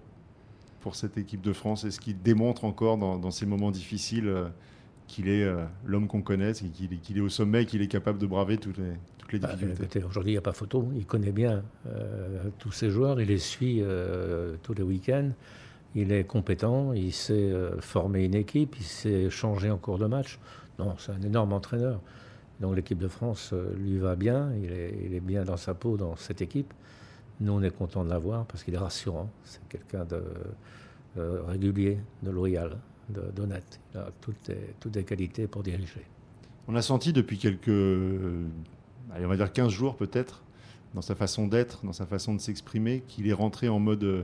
pour 0.81 0.95
cette 0.95 1.17
équipe 1.17 1.41
de 1.41 1.51
France? 1.51 1.83
Est-ce 1.83 1.99
qu'il 1.99 2.21
démontre 2.21 2.63
encore 2.63 2.97
dans, 2.97 3.31
ces 3.31 3.47
moments 3.47 3.71
difficiles 3.71 4.27
euh, 4.27 4.49
qu'il 5.11 5.27
est 5.27 5.43
euh, 5.43 5.63
l'homme 5.85 6.07
qu'on 6.07 6.21
connaît, 6.21 6.53
qu'il 6.53 7.17
est 7.17 7.21
au 7.21 7.29
sommet, 7.29 7.65
qu'il 7.65 7.81
est 7.81 7.87
capable 7.87 8.19
de 8.19 8.25
braver 8.25 8.57
toutes 8.57 8.77
les, 8.77 9.39
bah, 9.39 9.53
difficultés 9.55 10.03
Aujourd'hui, 10.03 10.31
il 10.31 10.35
n'y 10.35 10.39
a 10.39 10.41
pas 10.41 10.53
photo. 10.53 10.89
Il 10.95 11.05
connaît 11.05 11.31
bien 11.31 11.63
euh, 11.87 12.49
tous 12.59 12.71
ses 12.71 12.89
joueurs, 12.89 13.21
il 13.21 13.27
les 13.27 13.37
suit 13.37 13.83
tous 14.63 14.73
les 14.73 14.83
week-ends. 14.83 15.31
Il 15.93 16.11
est 16.13 16.23
compétent, 16.23 16.93
il 16.93 17.11
sait 17.11 17.53
former 17.79 18.23
une 18.23 18.35
équipe, 18.35 18.75
il 18.79 18.83
sait 18.83 19.29
changer 19.29 19.69
en 19.69 19.77
cours 19.77 19.97
de 19.97 20.05
match. 20.05 20.39
Non, 20.79 20.95
c'est 20.97 21.11
un 21.11 21.21
énorme 21.21 21.53
entraîneur. 21.53 21.99
Donc 22.61 22.75
l'équipe 22.75 22.99
de 22.99 23.07
France 23.07 23.49
euh, 23.53 23.73
lui 23.75 23.97
va 23.97 24.15
bien, 24.15 24.51
il 24.61 24.71
est, 24.71 25.19
bien 25.19 25.43
dans 25.43 25.57
sa 25.57 25.73
peau 25.73 25.97
dans 25.97 26.15
cette 26.15 26.41
équipe. 26.41 26.73
Nous, 27.39 27.51
on 27.51 27.63
est 27.63 27.75
content 27.75 28.05
de 28.05 28.09
l'avoir 28.09 28.45
parce 28.45 28.63
qu'il 28.63 28.75
est 28.75 28.79
rassurant. 28.79 29.29
C'est 29.43 29.67
quelqu'un 29.67 30.05
de 30.05 30.23
euh, 31.17 31.41
régulier, 31.47 31.97
de 32.21 32.29
loyal, 32.29 32.77
d'honnête. 33.11 33.79
Il 33.93 33.99
a 33.99 34.09
toutes 34.21 34.47
les, 34.47 34.73
toutes 34.79 34.95
les 34.95 35.03
qualités 35.03 35.47
pour 35.47 35.63
diriger. 35.63 36.05
On 36.67 36.75
a 36.75 36.81
senti 36.81 37.11
depuis 37.13 37.37
quelques, 37.37 37.69
on 37.69 39.27
va 39.27 39.35
dire 39.35 39.51
15 39.51 39.69
jours 39.71 39.95
peut-être, 39.95 40.43
dans 40.93 41.01
sa 41.01 41.15
façon 41.15 41.47
d'être, 41.47 41.85
dans 41.85 41.93
sa 41.93 42.05
façon 42.05 42.35
de 42.35 42.39
s'exprimer, 42.39 43.03
qu'il 43.07 43.27
est 43.27 43.33
rentré 43.33 43.69
en 43.69 43.79
mode 43.79 44.03
euh, 44.03 44.23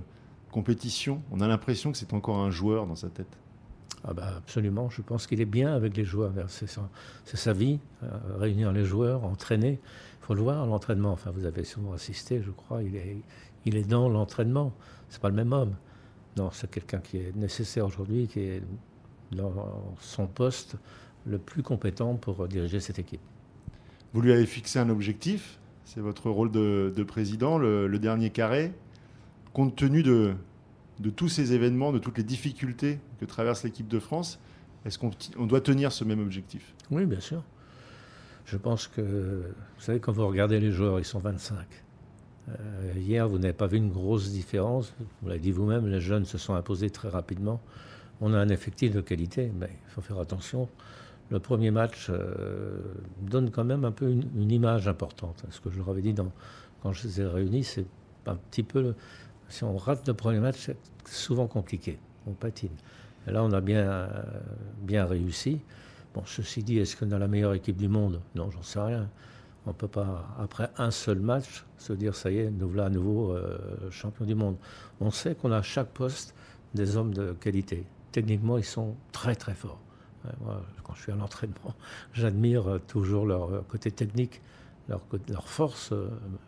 compétition. 0.51 1.21
On 1.31 1.39
a 1.41 1.47
l'impression 1.47 1.91
que 1.91 1.97
c'est 1.97 2.13
encore 2.13 2.37
un 2.37 2.51
joueur 2.51 2.87
dans 2.87 2.95
sa 2.95 3.09
tête. 3.09 3.37
Ah 4.03 4.13
bah 4.13 4.33
absolument, 4.37 4.89
je 4.89 5.01
pense 5.01 5.27
qu'il 5.27 5.41
est 5.41 5.45
bien 5.45 5.73
avec 5.73 5.97
les 5.97 6.05
joueurs. 6.05 6.31
C'est 6.47 6.67
sa, 7.37 7.53
vie, 7.53 7.79
euh, 8.03 8.07
réunir 8.37 8.71
les 8.71 8.85
joueurs, 8.85 9.23
entraîner. 9.25 9.79
Il 10.21 10.25
faut 10.25 10.33
le 10.33 10.41
voir, 10.41 10.65
l'entraînement. 10.65 11.11
Enfin, 11.11 11.31
vous 11.31 11.45
avez 11.45 11.63
sûrement 11.63 11.93
assisté, 11.93 12.41
je 12.41 12.51
crois. 12.51 12.83
Il 12.83 12.95
est, 12.95 13.17
il 13.65 13.75
est 13.75 13.87
dans 13.87 14.07
l'entraînement. 14.07 14.73
C'est 15.09 15.21
pas 15.21 15.29
le 15.29 15.35
même 15.35 15.53
homme. 15.53 15.73
Non, 16.37 16.49
c'est 16.51 16.69
quelqu'un 16.69 16.99
qui 16.99 17.17
est 17.17 17.35
nécessaire 17.35 17.85
aujourd'hui, 17.85 18.27
qui 18.27 18.41
est 18.41 18.63
dans 19.31 19.95
son 19.99 20.27
poste 20.27 20.75
le 21.25 21.39
plus 21.39 21.63
compétent 21.63 22.15
pour 22.15 22.47
diriger 22.47 22.79
cette 22.79 22.99
équipe. 22.99 23.21
Vous 24.13 24.21
lui 24.21 24.31
avez 24.31 24.45
fixé 24.45 24.79
un 24.79 24.89
objectif, 24.89 25.59
c'est 25.83 25.99
votre 25.99 26.29
rôle 26.29 26.51
de, 26.51 27.03
président, 27.03 27.57
le, 27.57 27.99
dernier 27.99 28.29
carré. 28.29 28.71
Compte 29.53 29.75
tenu 29.75 30.03
de, 30.03 30.35
de 30.99 31.09
tous 31.09 31.27
ces 31.27 31.53
événements, 31.53 31.91
de 31.91 31.99
toutes 31.99 32.17
les 32.17 32.23
difficultés 32.23 32.99
que 33.19 33.25
traverse 33.25 33.63
l'équipe 33.63 33.87
de 33.87 33.99
France, 33.99 34.39
est-ce 34.85 34.99
qu'on 34.99 35.45
doit 35.45 35.61
tenir 35.61 35.91
ce 35.91 36.03
même 36.03 36.19
objectif? 36.19 36.73
Oui, 36.91 37.05
bien 37.05 37.19
sûr. 37.19 37.43
Je 38.45 38.55
pense 38.55 38.87
que, 38.87 39.01
vous 39.01 39.81
savez, 39.81 39.99
quand 39.99 40.13
vous 40.13 40.25
regardez 40.25 40.59
les 40.59 40.71
joueurs, 40.71 40.99
ils 40.99 41.05
sont 41.05 41.19
25. 41.19 41.57
Euh, 42.49 42.93
hier, 42.95 43.27
vous 43.27 43.39
n'avez 43.39 43.53
pas 43.53 43.67
vu 43.67 43.77
une 43.77 43.91
grosse 43.91 44.31
différence. 44.31 44.93
Vous 45.21 45.29
l'avez 45.29 45.39
dit 45.39 45.51
vous-même, 45.51 45.87
les 45.87 45.99
jeunes 45.99 46.25
se 46.25 46.37
sont 46.37 46.53
imposés 46.53 46.89
très 46.89 47.09
rapidement. 47.09 47.61
On 48.21 48.33
a 48.33 48.37
un 48.37 48.49
effectif 48.49 48.93
de 48.93 49.01
qualité, 49.01 49.51
mais 49.59 49.69
il 49.71 49.91
faut 49.91 50.01
faire 50.01 50.19
attention. 50.19 50.69
le 51.29 51.39
premier 51.39 51.71
match 51.71 52.07
euh, 52.09 52.79
donne 53.21 53.51
quand 53.51 53.65
même 53.65 53.83
un 53.85 53.91
peu 53.91 54.09
une, 54.09 54.51
image 54.51 54.87
importante. 54.87 55.43
Ce 55.49 55.59
que 55.59 55.69
je 55.69 55.77
leur 55.77 55.89
avais 55.89 56.01
dit 56.01 56.15
quand 56.81 56.93
je 56.93 57.07
les 57.07 57.21
ai 57.21 57.25
réunis, 57.25 57.63
c'est 57.63 57.85
un 58.25 58.35
petit 58.35 58.63
peu. 58.63 58.95
Si 59.49 59.63
on 59.63 59.77
rate 59.77 60.07
le 60.07 60.13
premier 60.13 60.39
match, 60.39 60.57
c'est 60.57 60.77
souvent 61.05 61.47
compliqué. 61.47 61.99
On 62.27 62.31
patine. 62.31 62.75
Et 63.27 63.31
là, 63.31 63.43
on 63.43 63.51
a 63.51 63.61
bien, 63.61 64.09
bien 64.81 65.05
réussi. 65.05 65.59
Bon, 66.13 66.23
ceci 66.25 66.63
dit, 66.63 66.79
est-ce 66.79 66.95
qu'on 66.95 67.11
a 67.11 67.19
la 67.19 67.27
meilleure 67.27 67.53
équipe 67.53 67.77
du 67.77 67.87
monde? 67.87 68.21
Non, 68.35 68.49
j'en 68.51 68.63
sais 68.63 68.79
rien. 68.79 69.09
On 69.67 69.71
ne 69.71 69.75
peut 69.75 69.89
pas, 69.89 70.33
après 70.39 70.69
un 70.77 70.91
seul 70.91 71.19
match, 71.19 71.65
se 71.77 71.91
dire 71.91 72.15
ça 72.15 72.31
y 72.31 72.37
est, 72.37 72.49
nous 72.49 72.69
voilà 72.69 72.85
à 72.85 72.89
nouveau 72.89 73.33
euh, 73.33 73.57
champion 73.91 74.23
du 74.23 74.33
monde. 74.33 74.55
On 75.01 75.11
sait 75.11 75.35
qu'on 75.35 75.51
a 75.51 75.57
à 75.57 75.61
chaque 75.61 75.89
poste 75.89 76.33
des 76.73 76.95
hommes 76.95 77.13
de 77.13 77.33
qualité. 77.33 77.83
Techniquement, 78.13 78.57
ils 78.57 78.63
sont 78.63 78.95
très 79.11 79.35
très 79.35 79.55
forts. 79.55 79.81
Moi, 80.39 80.61
quand 80.83 80.93
je 80.95 81.01
suis 81.01 81.11
à 81.11 81.15
l'entraînement, 81.15 81.75
j'admire 82.13 82.65
euh, 82.65 82.79
toujours 82.79 83.25
leur 83.25 83.53
euh, 83.53 83.61
côté 83.67 83.91
technique, 83.91 84.41
leur, 84.87 85.01
force 85.49 85.93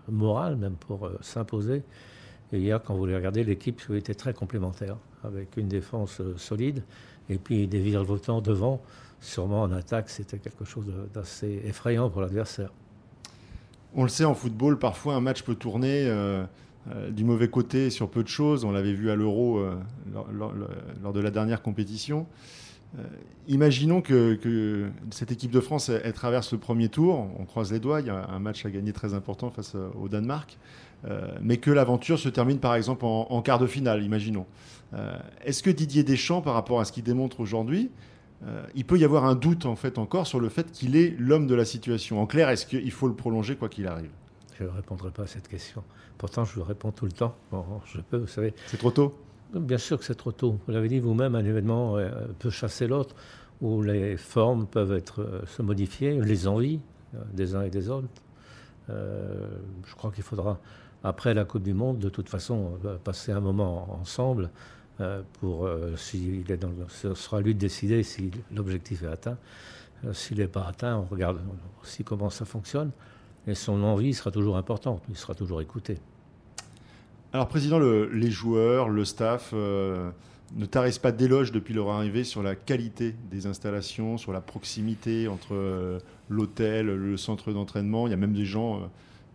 morale 0.07 0.55
même 0.55 0.75
pour 0.75 1.11
s'imposer. 1.19 1.83
Et 2.53 2.59
hier, 2.59 2.81
quand 2.81 2.95
vous 2.95 3.05
les 3.05 3.17
regardez, 3.17 3.43
l'équipe 3.43 3.81
était 3.89 4.15
très 4.15 4.33
complémentaire, 4.33 4.95
avec 5.25 5.57
une 5.57 5.67
défense 5.67 6.21
solide 6.37 6.83
et 7.27 7.37
puis 7.37 7.67
des 7.67 7.81
virevoltants 7.81 8.39
devant. 8.39 8.81
Sûrement 9.19 9.63
en 9.63 9.73
attaque, 9.73 10.09
c'était 10.09 10.39
quelque 10.39 10.63
chose 10.63 10.85
d'assez 11.13 11.61
effrayant 11.65 12.09
pour 12.09 12.21
l'adversaire. 12.21 12.71
On 13.95 14.03
le 14.03 14.09
sait 14.09 14.25
en 14.25 14.35
football, 14.35 14.77
parfois 14.77 15.15
un 15.15 15.21
match 15.21 15.41
peut 15.43 15.55
tourner 15.55 16.11
du 17.09 17.23
mauvais 17.23 17.47
côté 17.47 17.89
sur 17.89 18.09
peu 18.09 18.21
de 18.23 18.27
choses. 18.27 18.63
On 18.63 18.71
l'avait 18.71 18.93
vu 18.93 19.09
à 19.09 19.15
l'Euro 19.15 19.59
lors, 20.13 21.13
de 21.13 21.19
la 21.19 21.31
dernière 21.31 21.61
compétition. 21.61 22.27
Euh, 22.97 23.03
imaginons 23.47 24.01
que, 24.01 24.89
cette 25.11 25.31
équipe 25.31 25.51
de 25.51 25.59
France, 25.59 25.91
traverse 26.15 26.53
le 26.53 26.59
premier 26.59 26.89
tour, 26.89 27.27
on 27.37 27.45
croise 27.45 27.71
les 27.71 27.79
doigts, 27.79 28.01
il 28.01 28.07
y 28.07 28.09
a 28.09 28.27
un 28.29 28.39
match 28.39 28.65
à 28.65 28.71
gagner 28.71 28.93
très 28.93 29.13
important 29.13 29.51
face 29.51 29.75
au 29.75 30.07
Danemark, 30.09 30.57
euh, 31.05 31.29
mais 31.41 31.57
que 31.57 31.71
l'aventure 31.71 32.19
se 32.19 32.29
termine 32.29 32.59
par 32.59 32.75
exemple 32.75 33.05
en, 33.05 33.41
quart 33.41 33.59
de 33.59 33.67
finale, 33.67 34.03
imaginons. 34.03 34.45
Euh, 34.93 35.17
est-ce 35.45 35.61
que 35.61 35.69
Didier 35.69 36.03
Deschamps, 36.03 36.41
par 36.41 36.55
rapport 36.55 36.79
à 36.79 36.85
ce 36.85 36.91
qu'il 36.91 37.03
démontre 37.03 37.39
aujourd'hui, 37.39 37.91
il 38.73 38.85
peut 38.85 38.97
y 38.97 39.03
avoir 39.03 39.25
un 39.25 39.35
doute 39.35 39.65
en 39.65 39.75
fait 39.75 39.97
encore 39.97 40.25
sur 40.25 40.39
le 40.39 40.47
fait 40.47 40.71
qu'il 40.71 40.95
est 40.95 41.13
l'homme 41.19 41.45
de 41.45 41.55
la 41.55 41.65
situation 41.65 42.21
En 42.21 42.25
clair, 42.25 42.49
est-ce 42.49 42.65
qu'il 42.65 42.91
faut 42.91 43.07
le 43.07 43.13
prolonger 43.13 43.55
quoi 43.57 43.67
qu'il 43.67 43.85
arrive? 43.85 44.11
Je 44.57 44.63
ne 44.63 44.69
répondrai 44.69 45.11
pas 45.11 45.23
à 45.23 45.27
cette 45.27 45.47
question. 45.47 45.83
Pourtant, 46.17 46.43
je 46.43 46.57
le 46.57 46.63
réponds 46.63 46.91
tout 46.91 47.05
le 47.05 47.13
temps. 47.13 47.33
je 47.85 48.01
peux, 48.01 48.17
vous 48.17 48.27
savez. 48.27 48.53
C'est 48.67 48.77
trop 48.77 48.91
tôt? 48.91 49.17
Bien 49.53 49.77
sûr 49.77 49.97
que 49.97 50.03
c'est 50.03 50.15
trop 50.15 50.33
tôt. 50.33 50.59
Vous 50.67 50.73
l'avez 50.73 50.89
dit 50.89 50.99
vous-même, 50.99 51.33
un 51.33 51.45
événement 51.45 51.97
euh, 51.97 52.09
peut 52.37 52.49
chasser 52.49 52.85
l'autre, 52.85 53.15
où 53.61 53.81
les 53.81 54.17
formes 54.17 54.67
peuvent 54.67 54.91
être, 54.91 55.21
euh, 55.21 55.41
se 55.47 55.61
modifier, 55.61 56.19
les 56.21 56.47
envies 56.47 56.81
euh, 57.15 57.19
des 57.33 57.55
uns 57.55 57.63
et 57.63 57.69
des 57.69 57.89
autres. 57.89 58.07
je 58.89 59.95
crois 59.95 60.11
qu'il 60.11 60.23
faudra, 60.23 60.59
après 61.03 61.33
la 61.33 61.45
Coupe 61.45 61.63
du 61.63 61.73
Monde, 61.73 61.99
de 61.99 62.09
toute 62.09 62.27
façon, 62.27 62.79
passer 63.03 63.31
un 63.31 63.39
moment 63.39 63.97
ensemble 64.01 64.49
pour, 65.39 65.69
s'il 65.97 66.51
est 66.51 66.57
dans 66.57 66.71
ce 66.87 67.13
sera 67.13 67.41
lui 67.41 67.53
de 67.53 67.59
décider 67.59 68.03
si 68.03 68.31
l'objectif 68.53 69.03
est 69.03 69.07
atteint. 69.07 69.37
S'il 70.13 70.37
n'est 70.37 70.47
pas 70.47 70.65
atteint, 70.67 70.97
on 70.97 71.05
regarde 71.05 71.39
aussi 71.81 72.03
comment 72.03 72.29
ça 72.29 72.45
fonctionne. 72.45 72.91
Et 73.47 73.55
son 73.55 73.83
envie 73.83 74.13
sera 74.13 74.31
toujours 74.31 74.57
importante, 74.57 75.01
il 75.09 75.17
sera 75.17 75.33
toujours 75.33 75.61
écouté. 75.61 75.97
Alors, 77.31 77.47
Président, 77.47 77.79
les 77.79 78.31
joueurs, 78.31 78.89
le 78.89 79.05
staff 79.05 79.51
euh, 79.53 80.09
ne 80.55 80.65
tarissent 80.65 80.97
pas 80.97 81.11
d'éloges 81.11 81.51
depuis 81.51 81.75
leur 81.75 81.89
arrivée 81.89 82.23
sur 82.23 82.41
la 82.41 82.55
qualité 82.55 83.15
des 83.29 83.45
installations, 83.45 84.17
sur 84.17 84.33
la 84.33 84.41
proximité 84.41 85.27
entre 85.27 85.53
euh, 85.53 85.99
l'hôtel, 86.27 86.87
le 86.87 87.17
centre 87.17 87.51
d'entraînement. 87.51 88.07
Il 88.07 88.09
y 88.09 88.13
a 88.13 88.17
même 88.17 88.33
des 88.33 88.45
gens 88.45 88.77
euh, 88.77 88.79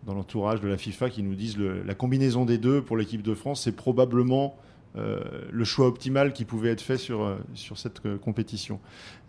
dans 0.05 0.13
l'entourage 0.13 0.59
de 0.59 0.67
la 0.67 0.77
FIFA 0.77 1.09
qui 1.09 1.23
nous 1.23 1.35
disent 1.35 1.55
que 1.55 1.83
la 1.85 1.93
combinaison 1.93 2.43
des 2.43 2.57
deux 2.57 2.81
pour 2.81 2.97
l'équipe 2.97 3.21
de 3.21 3.33
France, 3.33 3.61
c'est 3.63 3.75
probablement 3.75 4.57
le 4.95 5.63
choix 5.63 5.87
optimal 5.87 6.33
qui 6.33 6.45
pouvait 6.45 6.71
être 6.71 6.81
fait 6.81 6.97
sur, 6.97 7.37
sur 7.53 7.77
cette 7.77 8.01
compétition. 8.19 8.79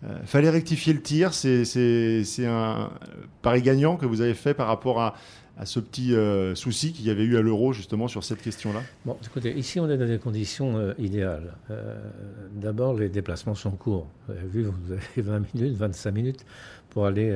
Il 0.03 0.25
fallait 0.25 0.49
rectifier 0.49 0.93
le 0.93 1.01
tir, 1.01 1.33
c'est 1.33 2.45
un 2.45 2.89
pari 3.41 3.61
gagnant 3.61 3.97
que 3.97 4.05
vous 4.05 4.21
avez 4.21 4.33
fait 4.33 4.53
par 4.53 4.67
rapport 4.67 5.01
à, 5.01 5.15
à 5.57 5.65
ce 5.65 5.79
petit 5.79 6.13
euh, 6.13 6.53
souci 6.55 6.93
qu'il 6.93 7.05
y 7.05 7.09
avait 7.09 7.23
eu 7.23 7.35
à 7.35 7.41
l'euro 7.41 7.73
justement 7.73 8.07
sur 8.07 8.23
cette 8.23 8.41
question-là? 8.41 8.81
Bon, 9.05 9.17
écoutez, 9.25 9.57
ici 9.57 9.79
on 9.79 9.89
est 9.89 9.97
dans 9.97 10.05
des 10.05 10.19
conditions 10.19 10.77
euh, 10.77 10.93
idéales. 10.99 11.55
Euh, 11.71 11.95
d'abord, 12.53 12.93
les 12.93 13.09
déplacements 13.09 13.55
sont 13.55 13.71
courts. 13.71 14.07
Vous 14.27 14.33
avez 14.33 14.47
vu, 14.47 14.63
vous 14.63 14.93
avez 14.93 15.21
20 15.21 15.55
minutes, 15.55 15.75
25 15.75 16.11
minutes 16.11 16.45
pour 16.89 17.05
aller 17.05 17.35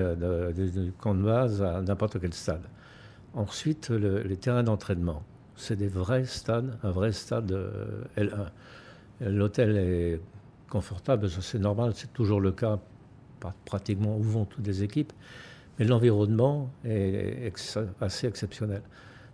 du 0.55 0.91
camp 0.99 1.15
de 1.15 1.23
base 1.23 1.61
à 1.61 1.81
n'importe 1.81 2.19
quel 2.19 2.33
stade. 2.33 2.63
Ensuite, 3.33 3.89
les 3.89 4.37
terrains 4.37 4.63
d'entraînement. 4.63 5.23
C'est 5.61 5.75
des 5.75 5.89
vrais 5.89 6.25
stades, 6.25 6.75
un 6.81 6.89
vrai 6.89 7.11
stade 7.11 7.55
L1. 8.17 8.47
L'hôtel 9.21 9.77
est 9.77 10.19
confortable, 10.67 11.29
c'est 11.29 11.59
normal, 11.59 11.91
c'est 11.93 12.11
toujours 12.13 12.41
le 12.41 12.51
cas 12.51 12.79
pratiquement 13.65 14.17
où 14.17 14.23
vont 14.23 14.45
toutes 14.45 14.65
les 14.65 14.81
équipes. 14.81 15.13
Mais 15.77 15.85
l'environnement 15.85 16.71
est 16.83 17.53
assez 18.01 18.25
exceptionnel. 18.25 18.81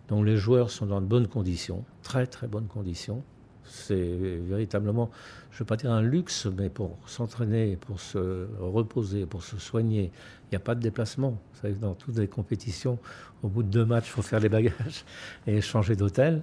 Donc 0.09 0.25
les 0.25 0.35
joueurs 0.35 0.69
sont 0.69 0.85
dans 0.85 0.99
de 0.99 1.05
bonnes 1.05 1.27
conditions, 1.27 1.85
très 2.03 2.27
très 2.27 2.47
bonnes 2.47 2.67
conditions. 2.67 3.23
C'est 3.67 4.39
véritablement, 4.47 5.09
je 5.51 5.57
ne 5.57 5.59
veux 5.59 5.65
pas 5.65 5.75
dire 5.75 5.91
un 5.91 6.01
luxe, 6.01 6.47
mais 6.57 6.69
pour 6.69 6.97
s'entraîner, 7.05 7.75
pour 7.75 7.99
se 7.99 8.47
reposer, 8.59 9.25
pour 9.25 9.43
se 9.43 9.57
soigner, 9.57 10.11
il 10.45 10.49
n'y 10.51 10.55
a 10.55 10.59
pas 10.59 10.75
de 10.75 10.79
déplacement. 10.79 11.31
Vous 11.31 11.61
savez, 11.61 11.73
dans 11.73 11.93
toutes 11.93 12.17
les 12.17 12.27
compétitions, 12.27 12.99
au 13.43 13.49
bout 13.49 13.63
de 13.63 13.69
deux 13.69 13.85
matchs, 13.85 14.07
il 14.07 14.11
faut 14.11 14.21
faire 14.21 14.39
les 14.39 14.49
bagages 14.49 15.05
et 15.47 15.61
changer 15.61 15.95
d'hôtel. 15.95 16.41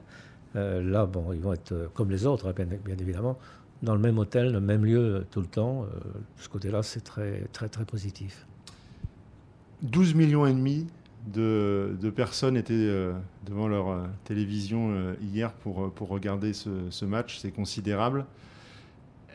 Euh, 0.57 0.83
là, 0.83 1.07
bon, 1.07 1.33
ils 1.33 1.41
vont 1.41 1.53
être 1.53 1.73
euh, 1.73 1.89
comme 1.95 2.11
les 2.11 2.27
autres, 2.27 2.49
hein, 2.49 2.53
bien, 2.57 2.97
évidemment, 2.99 3.39
dans 3.83 3.95
le 3.95 4.01
même 4.01 4.19
hôtel, 4.19 4.53
le 4.53 4.61
même 4.61 4.85
lieu 4.85 5.27
tout 5.31 5.41
le 5.41 5.47
temps. 5.47 5.85
Euh, 5.85 5.87
ce 6.37 6.49
côté-là, 6.49 6.83
c'est 6.83 7.01
très, 7.01 7.47
très, 7.53 7.69
très 7.69 7.85
positif. 7.85 8.47
12 9.83 10.15
millions 10.15 10.47
et 10.47 10.53
demi 10.53 10.87
de, 11.27 12.11
personnes 12.15 12.57
étaient 12.57 12.75
euh, 12.75 13.13
devant 13.47 13.69
leur 13.69 13.89
euh, 13.89 14.07
télévision 14.25 14.91
euh, 14.91 15.15
hier 15.23 15.53
pour, 15.53 15.93
pour 15.93 16.09
regarder 16.09 16.53
ce, 16.53 17.05
match. 17.05 17.39
C'est 17.39 17.51
considérable. 17.51 18.27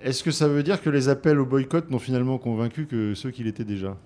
Est-ce 0.03 0.23
que 0.23 0.31
ça 0.31 0.47
veut 0.47 0.63
dire 0.63 0.81
que 0.81 0.89
les 0.89 1.09
appels 1.09 1.39
au 1.39 1.45
boycott 1.45 1.89
n'ont 1.89 1.99
finalement 1.99 2.37
convaincu 2.37 2.85
que 2.85 3.13
ceux 3.15 3.31
qui 3.31 3.43
l'étaient 3.43 3.65
déjà? 3.65 3.97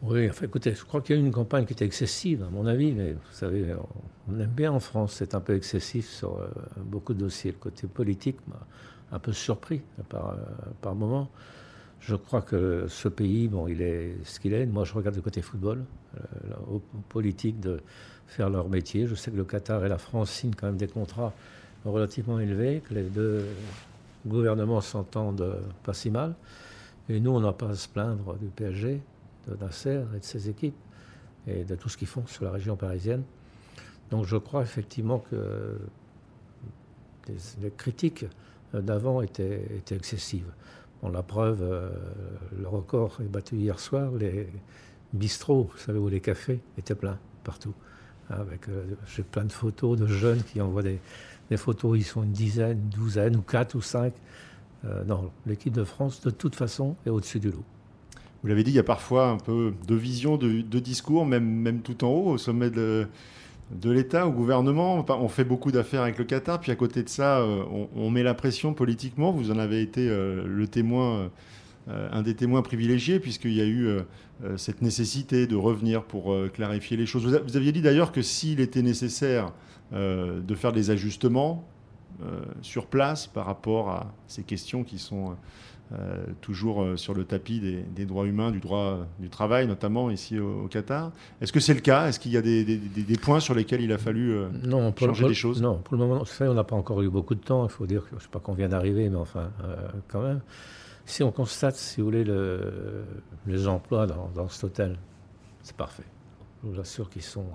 Oui, 0.00 0.30
enfin, 0.30 0.46
écoutez, 0.46 0.74
je 0.74 0.84
crois 0.84 1.00
qu'il 1.00 1.16
y 1.16 1.18
a 1.18 1.22
eu 1.22 1.24
une 1.24 1.32
campagne 1.32 1.66
qui 1.66 1.72
était 1.72 1.84
excessive, 1.84 2.44
à 2.44 2.50
mon 2.50 2.66
avis, 2.66 2.92
mais 2.92 3.12
vous 3.12 3.32
savez, 3.32 3.74
on 4.28 4.38
aime 4.38 4.46
bien 4.46 4.70
en 4.72 4.78
France, 4.78 5.14
c'est 5.18 5.34
un 5.34 5.40
peu 5.40 5.56
excessif 5.56 6.08
sur 6.08 6.38
beaucoup 6.76 7.14
de 7.14 7.18
dossiers. 7.18 7.50
Le 7.50 7.58
côté 7.58 7.88
politique 7.88 8.36
m'a 8.46 8.60
un 9.10 9.18
peu 9.18 9.32
surpris 9.32 9.82
par, 10.08 10.36
par 10.80 10.94
moments. 10.94 11.28
Je 12.00 12.14
crois 12.14 12.42
que 12.42 12.86
ce 12.88 13.08
pays, 13.08 13.48
bon, 13.48 13.68
il 13.68 13.82
est 13.82 14.16
ce 14.24 14.40
qu'il 14.40 14.52
est. 14.52 14.66
Moi, 14.66 14.84
je 14.84 14.94
regarde 14.94 15.16
le 15.16 15.22
côté 15.22 15.42
football, 15.42 15.84
euh, 16.16 16.54
aux, 16.70 16.82
politiques 17.08 17.60
de 17.60 17.80
faire 18.26 18.50
leur 18.50 18.68
métier. 18.68 19.06
Je 19.06 19.14
sais 19.14 19.30
que 19.30 19.36
le 19.36 19.44
Qatar 19.44 19.84
et 19.84 19.88
la 19.88 19.98
France 19.98 20.30
signent 20.30 20.54
quand 20.54 20.66
même 20.66 20.76
des 20.76 20.88
contrats 20.88 21.32
relativement 21.84 22.38
élevés, 22.38 22.82
que 22.88 22.94
les 22.94 23.04
deux 23.04 23.44
gouvernements 24.26 24.80
s'entendent 24.80 25.60
pas 25.82 25.94
si 25.94 26.10
mal. 26.10 26.34
Et 27.08 27.20
nous, 27.20 27.30
on 27.30 27.40
n'a 27.40 27.52
pas 27.52 27.70
à 27.70 27.74
se 27.74 27.88
plaindre 27.88 28.36
du 28.36 28.46
PSG, 28.46 29.00
de 29.48 29.56
Nasser 29.56 30.02
et 30.14 30.18
de 30.18 30.24
ses 30.24 30.48
équipes, 30.48 30.76
et 31.46 31.64
de 31.64 31.74
tout 31.74 31.88
ce 31.88 31.96
qu'ils 31.96 32.08
font 32.08 32.26
sur 32.26 32.44
la 32.44 32.50
région 32.50 32.76
parisienne. 32.76 33.22
Donc 34.10 34.24
je 34.24 34.36
crois 34.36 34.62
effectivement 34.62 35.18
que 35.18 35.78
les, 37.28 37.70
critiques 37.70 38.26
d'avant 38.72 39.22
étaient, 39.22 39.62
étaient 39.76 39.96
excessives. 39.96 40.50
Bon, 41.02 41.10
la 41.10 41.22
preuve, 41.22 41.60
euh, 41.62 41.90
le 42.58 42.66
record 42.66 43.18
est 43.20 43.28
battu 43.28 43.56
hier 43.56 43.78
soir. 43.78 44.10
Les 44.18 44.48
bistrots, 45.12 45.70
vous 45.72 45.78
savez 45.78 45.98
où 45.98 46.08
les 46.08 46.20
cafés, 46.20 46.60
étaient 46.76 46.94
pleins 46.94 47.18
partout. 47.44 47.74
Avec, 48.30 48.68
euh, 48.68 48.84
j'ai 49.06 49.22
plein 49.22 49.44
de 49.44 49.52
photos 49.52 49.98
de 49.98 50.06
jeunes 50.06 50.42
qui 50.42 50.60
envoient 50.60 50.82
des, 50.82 50.98
photos, 51.56 51.96
ils 51.96 52.04
sont 52.04 52.22
une 52.24 52.32
dizaine, 52.32 52.78
une 52.78 52.88
douzaine, 52.90 53.36
ou 53.36 53.42
quatre 53.42 53.74
ou 53.74 53.80
cinq. 53.80 54.12
Euh, 54.84 55.04
non, 55.04 55.30
l'équipe 55.46 55.72
de 55.72 55.84
France, 55.84 56.20
de 56.20 56.30
toute 56.30 56.54
façon, 56.54 56.96
est 57.06 57.10
au-dessus 57.10 57.40
du 57.40 57.50
lot. 57.50 57.64
Vous 58.42 58.48
l'avez 58.48 58.62
dit, 58.64 58.70
il 58.70 58.76
y 58.76 58.80
a 58.80 58.84
parfois 58.84 59.30
un 59.30 59.38
peu 59.38 59.72
de 59.86 59.94
vision, 59.94 60.36
de, 60.36 60.60
de 60.60 60.78
discours, 60.78 61.26
même, 61.26 61.44
même 61.44 61.80
tout 61.80 62.04
en 62.04 62.08
haut, 62.08 62.30
au 62.30 62.38
sommet 62.38 62.70
de, 62.70 63.08
de 63.70 63.90
l'État 63.90 64.26
au 64.26 64.32
gouvernement. 64.32 65.04
On 65.08 65.28
fait 65.28 65.44
beaucoup 65.44 65.70
d'affaires 65.70 66.02
avec 66.02 66.18
le 66.18 66.24
Qatar, 66.24 66.60
puis 66.60 66.72
à 66.72 66.76
côté 66.76 67.02
de 67.02 67.08
ça, 67.08 67.38
euh, 67.38 67.64
on, 67.94 68.10
met 68.10 68.22
la 68.22 68.34
pression 68.34 68.74
politiquement. 68.74 69.32
Vous 69.32 69.50
en 69.50 69.58
avez 69.58 69.82
été 69.82 70.08
euh, 70.08 70.44
le 70.46 70.66
témoin, 70.66 71.30
euh, 71.88 72.08
un 72.12 72.22
des 72.22 72.34
témoins 72.34 72.62
privilégiés, 72.62 73.20
puisqu'il 73.20 73.52
y 73.52 73.60
a 73.60 73.66
eu 73.66 73.98
cette 74.56 74.82
nécessité 74.82 75.46
de 75.48 75.56
revenir 75.56 76.04
pour 76.04 76.34
clarifier 76.52 76.96
les 76.96 77.06
choses. 77.06 77.26
Vous, 77.26 77.56
aviez 77.56 77.72
dit 77.72 77.82
d'ailleurs 77.82 78.12
que 78.12 78.22
s'il 78.22 78.60
était 78.60 78.82
nécessaire 78.82 79.52
de 79.92 80.54
faire 80.54 80.72
des 80.72 80.90
ajustements 80.90 81.66
sur 82.62 82.86
place 82.86 83.26
par 83.26 83.46
rapport 83.46 83.90
à 83.90 84.14
ces 84.28 84.44
questions 84.44 84.84
qui 84.84 84.98
sont 84.98 85.34
euh, 85.94 86.22
toujours 86.42 86.82
euh, 86.82 86.96
sur 86.98 87.14
le 87.14 87.24
tapis 87.24 87.60
des, 87.60 88.04
droits 88.04 88.26
humains, 88.26 88.50
du 88.50 88.60
droit 88.60 89.06
du 89.18 89.30
travail, 89.30 89.66
notamment 89.66 90.10
ici 90.10 90.38
au, 90.38 90.68
Qatar. 90.68 91.12
Est-ce 91.40 91.50
que 91.50 91.60
c'est 91.60 91.72
le 91.72 91.80
cas? 91.80 92.08
Est-ce 92.08 92.20
qu'il 92.20 92.30
y 92.30 92.36
a 92.36 92.42
des, 92.42 93.16
points 93.22 93.40
sur 93.40 93.54
lesquels 93.54 93.80
il 93.80 93.90
a 93.90 93.96
fallu 93.96 94.32
euh, 94.32 94.50
non, 94.64 94.92
changer 94.94 95.28
des 95.28 95.34
choses? 95.34 95.62
Non, 95.62 95.78
pour 95.78 95.96
le 95.96 96.04
moment, 96.04 96.24
on 96.40 96.54
n'a 96.54 96.64
pas 96.64 96.76
encore 96.76 97.00
eu 97.00 97.08
beaucoup 97.08 97.34
de 97.34 97.40
temps. 97.40 97.64
Il 97.64 97.70
faut 97.70 97.86
dire 97.86 98.02
que 98.02 98.10
je 98.10 98.14
ne 98.16 98.20
sais 98.20 98.28
pas 98.28 98.38
qu'on 98.38 98.52
vient 98.52 98.68
d'arriver, 98.68 99.08
mais 99.08 99.16
enfin, 99.16 99.50
quand 100.08 100.20
même. 100.20 100.40
Si 101.06 101.22
on 101.22 101.32
constate, 101.32 101.76
si 101.76 102.02
vous 102.02 102.08
voulez, 102.08 102.24
le, 102.24 103.04
les 103.46 103.66
emplois 103.66 104.06
dans, 104.06 104.28
dans, 104.34 104.48
cet 104.50 104.64
hôtel, 104.64 104.98
c'est 105.62 105.76
parfait. 105.76 106.04
Je 106.62 106.68
vous 106.68 106.80
assure 106.80 107.08
qu'ils 107.08 107.22
sont. 107.22 107.46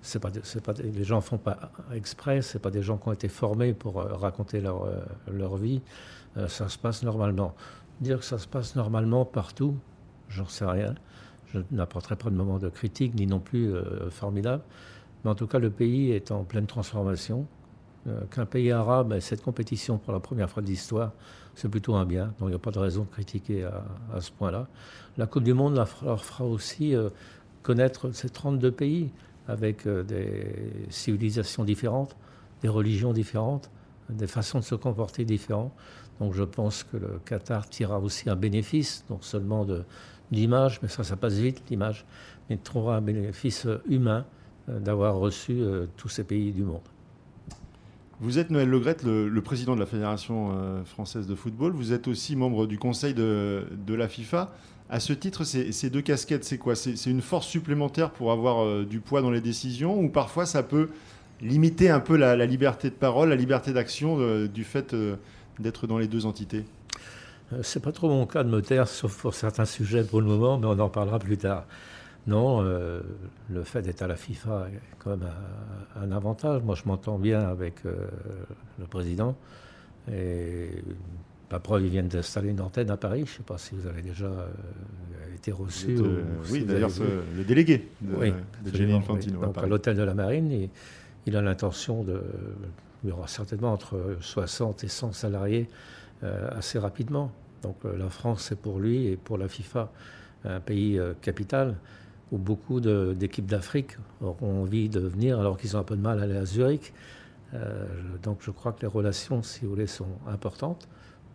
c'est 0.00 0.18
pas, 0.18 0.30
pas, 0.30 0.72
les 0.82 1.04
gens 1.04 1.16
ne 1.16 1.20
font 1.20 1.36
pas 1.36 1.58
exprès, 1.92 2.40
ce 2.40 2.56
pas 2.56 2.70
des 2.70 2.82
gens 2.82 2.96
qui 2.96 3.08
ont 3.08 3.12
été 3.12 3.28
formés 3.28 3.74
pour 3.74 3.96
raconter 3.96 4.62
leur, 4.62 4.88
leur 5.30 5.58
vie. 5.58 5.82
Euh, 6.36 6.48
ça 6.48 6.68
se 6.68 6.78
passe 6.78 7.02
normalement. 7.02 7.54
Dire 8.00 8.18
que 8.18 8.24
ça 8.24 8.38
se 8.38 8.48
passe 8.48 8.76
normalement 8.76 9.24
partout, 9.24 9.76
j'en 10.28 10.46
sais 10.46 10.64
rien. 10.64 10.94
Je 11.52 11.60
n'apporterai 11.70 12.16
pas 12.16 12.30
de 12.30 12.34
moment 12.34 12.58
de 12.58 12.68
critique, 12.68 13.14
ni 13.14 13.26
non 13.26 13.38
plus 13.38 13.72
euh, 13.72 14.10
formidable. 14.10 14.62
Mais 15.24 15.30
en 15.30 15.34
tout 15.34 15.46
cas, 15.46 15.58
le 15.58 15.70
pays 15.70 16.10
est 16.10 16.30
en 16.30 16.44
pleine 16.44 16.66
transformation. 16.66 17.46
Euh, 18.06 18.20
qu'un 18.30 18.44
pays 18.44 18.70
arabe 18.70 19.12
ait 19.12 19.20
cette 19.20 19.42
compétition 19.42 19.96
pour 19.96 20.12
la 20.12 20.20
première 20.20 20.50
fois 20.50 20.62
de 20.62 20.66
l'histoire, 20.66 21.12
c'est 21.54 21.68
plutôt 21.68 21.94
un 21.94 22.04
bien. 22.04 22.26
Donc 22.38 22.42
il 22.42 22.48
n'y 22.48 22.54
a 22.54 22.58
pas 22.58 22.72
de 22.72 22.78
raison 22.78 23.04
de 23.04 23.08
critiquer 23.08 23.64
à, 23.64 24.20
ce 24.20 24.30
point-là. 24.32 24.66
La 25.16 25.26
Coupe 25.26 25.44
du 25.44 25.54
Monde 25.54 25.76
leur 25.76 25.88
fera 25.88 26.44
aussi 26.44 26.94
connaître 27.62 28.10
ces 28.10 28.28
32 28.28 28.72
pays 28.72 29.10
avec 29.46 29.88
des 29.88 30.72
civilisations 30.90 31.64
différentes, 31.64 32.16
des 32.60 32.68
religions 32.68 33.12
différentes, 33.12 33.70
des 34.08 34.26
façons 34.26 34.58
de 34.58 34.64
se 34.64 34.74
comporter 34.74 35.24
différentes. 35.24 35.72
Donc 36.20 36.34
je 36.34 36.42
pense 36.42 36.84
que 36.84 36.96
le 36.96 37.20
Qatar 37.24 37.68
tirera 37.68 37.98
aussi 37.98 38.30
un 38.30 38.36
bénéfice, 38.36 39.04
non 39.10 39.18
seulement 39.20 39.66
d'image, 40.30 40.80
mais 40.82 40.88
ça, 40.88 41.04
ça 41.04 41.16
passe 41.16 41.34
vite, 41.34 41.62
l'image, 41.70 42.04
mais 42.48 42.56
trouvera 42.56 42.96
un 42.96 43.00
bénéfice 43.00 43.66
humain 43.88 44.24
euh, 44.68 44.78
d'avoir 44.80 45.16
reçu 45.16 45.52
euh, 45.52 45.86
tous 45.96 46.08
ces 46.08 46.24
pays 46.24 46.52
du 46.52 46.62
monde. 46.62 46.80
Vous 48.20 48.38
êtes 48.38 48.48
Noël 48.50 48.68
Legrette, 48.68 49.02
le, 49.02 49.40
président 49.40 49.74
de 49.74 49.80
la 49.80 49.86
Fédération 49.86 50.52
euh, 50.52 50.84
française 50.84 51.26
de 51.26 51.34
football. 51.34 51.72
Vous 51.72 51.92
êtes 51.92 52.08
aussi 52.08 52.34
membre 52.36 52.66
du 52.66 52.78
conseil 52.78 53.12
de, 53.12 53.66
la 53.88 54.08
FIFA. 54.08 54.54
À 54.88 55.00
ce 55.00 55.12
titre, 55.12 55.44
ces, 55.44 55.90
deux 55.90 56.00
casquettes, 56.00 56.44
c'est 56.44 56.56
quoi? 56.56 56.76
C'est 56.76 57.10
une 57.10 57.20
force 57.20 57.46
supplémentaire 57.46 58.10
pour 58.10 58.32
avoir 58.32 58.84
du 58.84 59.00
poids 59.00 59.20
dans 59.20 59.30
les 59.30 59.40
décisions 59.40 59.98
ou 59.98 60.08
parfois 60.08 60.46
ça 60.46 60.62
peut 60.62 60.90
limiter 61.44 61.90
un 61.90 62.00
peu 62.00 62.16
la, 62.16 62.34
la 62.34 62.46
liberté 62.46 62.90
de 62.90 62.94
parole, 62.94 63.28
la 63.28 63.36
liberté 63.36 63.72
d'action 63.72 64.46
du 64.46 64.64
fait 64.64 64.94
d'être 65.58 65.86
dans 65.86 65.98
les 65.98 66.08
deux 66.08 66.26
entités 66.26 66.64
euh, 67.52 67.60
C'est 67.62 67.82
pas 67.82 67.92
trop 67.92 68.08
mon 68.08 68.26
cas 68.26 68.44
de 68.44 68.48
me 68.48 68.60
taire, 68.60 68.88
sauf 68.88 69.20
pour 69.20 69.34
certains 69.34 69.64
sujets 69.64 70.04
pour 70.04 70.20
le 70.20 70.26
moment, 70.26 70.58
mais 70.58 70.66
on 70.66 70.78
en 70.78 70.88
parlera 70.88 71.18
plus 71.18 71.36
tard. 71.36 71.66
Non, 72.26 72.62
euh, 72.62 73.00
le 73.50 73.62
fait 73.64 73.82
d'être 73.82 74.02
à 74.02 74.06
la 74.06 74.16
FIFA 74.16 74.68
est 74.72 74.80
quand 74.98 75.10
même 75.10 75.28
un, 76.00 76.10
avantage. 76.10 76.62
Moi, 76.62 76.74
je 76.74 76.82
m'entends 76.86 77.18
bien 77.18 77.40
avec 77.40 77.84
euh, 77.84 78.06
le 78.78 78.86
président. 78.86 79.36
Et 80.10 80.70
preuve, 81.62 81.84
ils 81.84 81.90
viennent 81.90 82.08
d'installer 82.08 82.50
une 82.50 82.60
antenne 82.60 82.90
à 82.90 82.96
Paris. 82.96 83.24
Je 83.26 83.32
ne 83.32 83.36
sais 83.36 83.42
pas 83.44 83.58
si 83.58 83.76
vous 83.76 83.86
avez 83.86 84.02
déjà 84.02 84.28
été 85.36 85.52
reçu. 85.52 85.96
oui, 86.50 86.64
d'ailleurs, 86.64 86.90
le 87.36 87.44
délégué 87.44 87.86
de, 88.00 88.16
oui, 88.16 88.32
Gianni 88.72 88.94
Infantino. 88.94 89.40
Donc, 89.40 89.56
à, 89.58 89.66
l'hôtel 89.66 89.96
de 89.96 90.02
la 90.02 90.14
Marine, 90.14 90.68
il 91.26 91.36
a 91.36 91.42
l'intention 91.42 92.02
de 92.04 92.22
il 93.04 93.10
y 93.10 93.12
aura 93.12 93.28
certainement 93.28 93.72
entre 93.72 94.16
60 94.20 94.82
et 94.84 94.88
100 94.88 95.12
salariés 95.12 95.68
euh, 96.22 96.48
assez 96.52 96.78
rapidement. 96.78 97.30
Donc 97.62 97.76
euh, 97.84 97.96
la 97.96 98.08
France, 98.08 98.46
c'est 98.48 98.58
pour 98.58 98.80
lui 98.80 99.06
et 99.06 99.16
pour 99.16 99.36
la 99.36 99.46
FIFA 99.48 99.90
un 100.44 100.60
pays 100.60 100.98
euh, 100.98 101.12
capital 101.20 101.76
où 102.32 102.38
beaucoup 102.38 102.80
d'équipes 102.80 103.46
d'Afrique 103.46 103.96
auront 104.22 104.62
envie 104.62 104.88
de 104.88 105.00
venir 105.00 105.38
alors 105.38 105.58
qu'ils 105.58 105.76
ont 105.76 105.80
un 105.80 105.84
peu 105.84 105.96
de 105.96 106.00
mal 106.00 106.18
à 106.18 106.22
aller 106.22 106.36
à 106.36 106.46
Zurich. 106.46 106.92
donc 108.22 108.38
je 108.40 108.50
crois 108.50 108.72
que 108.72 108.80
les 108.80 108.88
relations, 108.88 109.42
si 109.42 109.60
vous 109.64 109.70
voulez, 109.70 109.86
sont 109.86 110.08
importantes. 110.26 110.88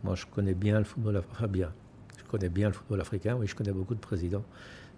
Moi, 0.03 0.15
je 0.15 0.25
connais 0.25 0.55
bien 0.55 0.79
le 0.79 0.83
football 0.83 1.15
africain. 1.17 1.47
bien. 1.47 1.71
Je 2.17 2.23
connais 2.25 2.49
bien 2.49 2.67
le 2.67 2.73
football 2.73 2.99
africain. 2.99 3.37
Oui, 3.39 3.47
je 3.47 3.55
connais 3.55 3.71
beaucoup 3.71 3.95
de 3.95 3.99
présidents. 3.99 4.43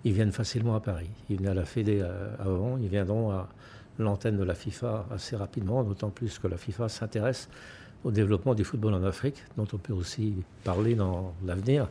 Ils 0.06 0.14
viennent 0.14 0.32
facilement 0.32 0.76
à 0.76 0.80
Paris. 0.80 1.10
Ils 1.30 1.38
venaient 1.38 1.50
à 1.50 1.54
la 1.54 1.66
Fédé 1.66 2.02
avant. 2.40 2.78
Ils 2.78 2.88
viendront 2.88 3.30
à, 3.32 3.50
l'antenne 4.00 4.38
de 4.38 4.44
la 4.44 4.56
FIFA 4.56 5.08
assez 5.12 5.36
rapidement, 5.36 5.84
d'autant 5.84 6.10
plus 6.10 6.40
que 6.40 6.48
la 6.48 6.58
FIFA 6.58 6.90
s'intéresse 6.90 7.50
au 8.04 8.12
développement 8.12 8.56
du 8.56 8.64
football 8.64 8.94
en 8.96 9.04
Afrique, 9.04 9.44
dont 9.58 9.68
on 9.74 9.78
peut 9.78 9.94
aussi 9.94 10.34
parler 10.64 10.96
dans 10.96 11.34
l'avenir. 11.46 11.88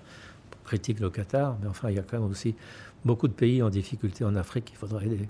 On 0.61 0.67
critique 0.67 1.01
le 1.01 1.11
Qatar, 1.11 1.57
mais 1.63 1.69
enfin, 1.69 1.91
il 1.91 1.97
y 1.97 1.99
a 1.99 2.03
quand 2.03 2.19
même 2.19 2.31
aussi 2.31 2.55
beaucoup 3.05 3.29
de 3.29 3.33
pays 3.33 3.63
en 3.63 3.71
difficulté 3.71 4.25
en 4.25 4.35
Afrique 4.35 4.67
qu'il 4.67 4.77
faudrait 4.77 5.07
aider. 5.07 5.29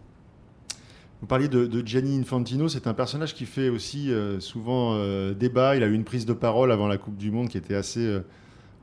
Vous 1.21 1.27
parliez 1.27 1.49
de, 1.49 1.87
Gianni 1.87 2.19
Infantino, 2.19 2.69
c'est 2.69 2.87
un 2.87 2.95
personnage 2.95 3.35
qui 3.35 3.45
fait 3.45 3.69
aussi 3.69 4.11
euh, 4.11 4.41
souvent 4.41 4.95
euh, 4.95 5.35
débat. 5.35 5.77
Il 5.77 5.83
a 5.83 5.87
eu 5.87 5.93
une 5.93 6.05
prise 6.05 6.25
de 6.25 6.33
parole 6.33 6.73
avant 6.73 6.89
la 6.89 6.97
Coupe 6.97 7.19
du 7.19 7.31
Monde 7.31 7.51
qui 7.51 7.59
était 7.59 7.75
assez 7.75 8.07
euh, 8.07 8.21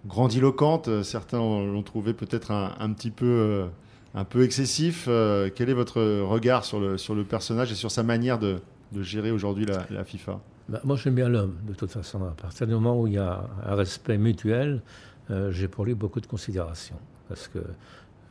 grandiloquente. 0.06 1.02
Certains 1.02 1.40
l'ont 1.40 1.82
trouvé 1.82 2.14
peut-être 2.14 2.52
un, 2.52 2.94
petit 2.94 3.10
peu 3.10 3.66
un 4.14 4.26
peu 4.26 4.44
excessif. 4.44 5.06
Euh, 5.08 5.50
quel 5.54 5.70
est 5.70 5.74
votre 5.74 6.02
regard 6.02 6.66
sur 6.66 6.80
le, 6.80 6.98
sur 6.98 7.16
le 7.16 7.24
personnage 7.24 7.72
et 7.72 7.76
sur 7.76 7.92
sa 7.92 8.04
manière 8.04 8.40
de, 8.40 8.60
gérer 9.02 9.32
aujourd'hui 9.32 9.66
la, 9.66 10.04
FIFA? 10.04 10.40
Bah, 10.70 10.80
Moi, 10.84 10.96
j'aime 10.98 11.16
bien 11.16 11.30
l'homme, 11.30 11.58
de 11.68 11.74
toute 11.74 11.92
façon. 11.92 12.24
À 12.24 12.32
partir 12.32 12.68
du 12.68 12.74
moment 12.74 13.00
où 13.00 13.08
il 13.08 13.14
y 13.14 13.18
a 13.18 13.44
un 13.66 13.76
respect 13.76 14.18
mutuel, 14.18 14.82
euh, 15.30 15.52
j'ai 15.52 15.68
pour 15.68 15.86
lui 15.86 15.94
beaucoup 15.94 16.22
de 16.22 16.28
considération. 16.28 16.96
Parce 17.28 17.48
que 17.48 17.60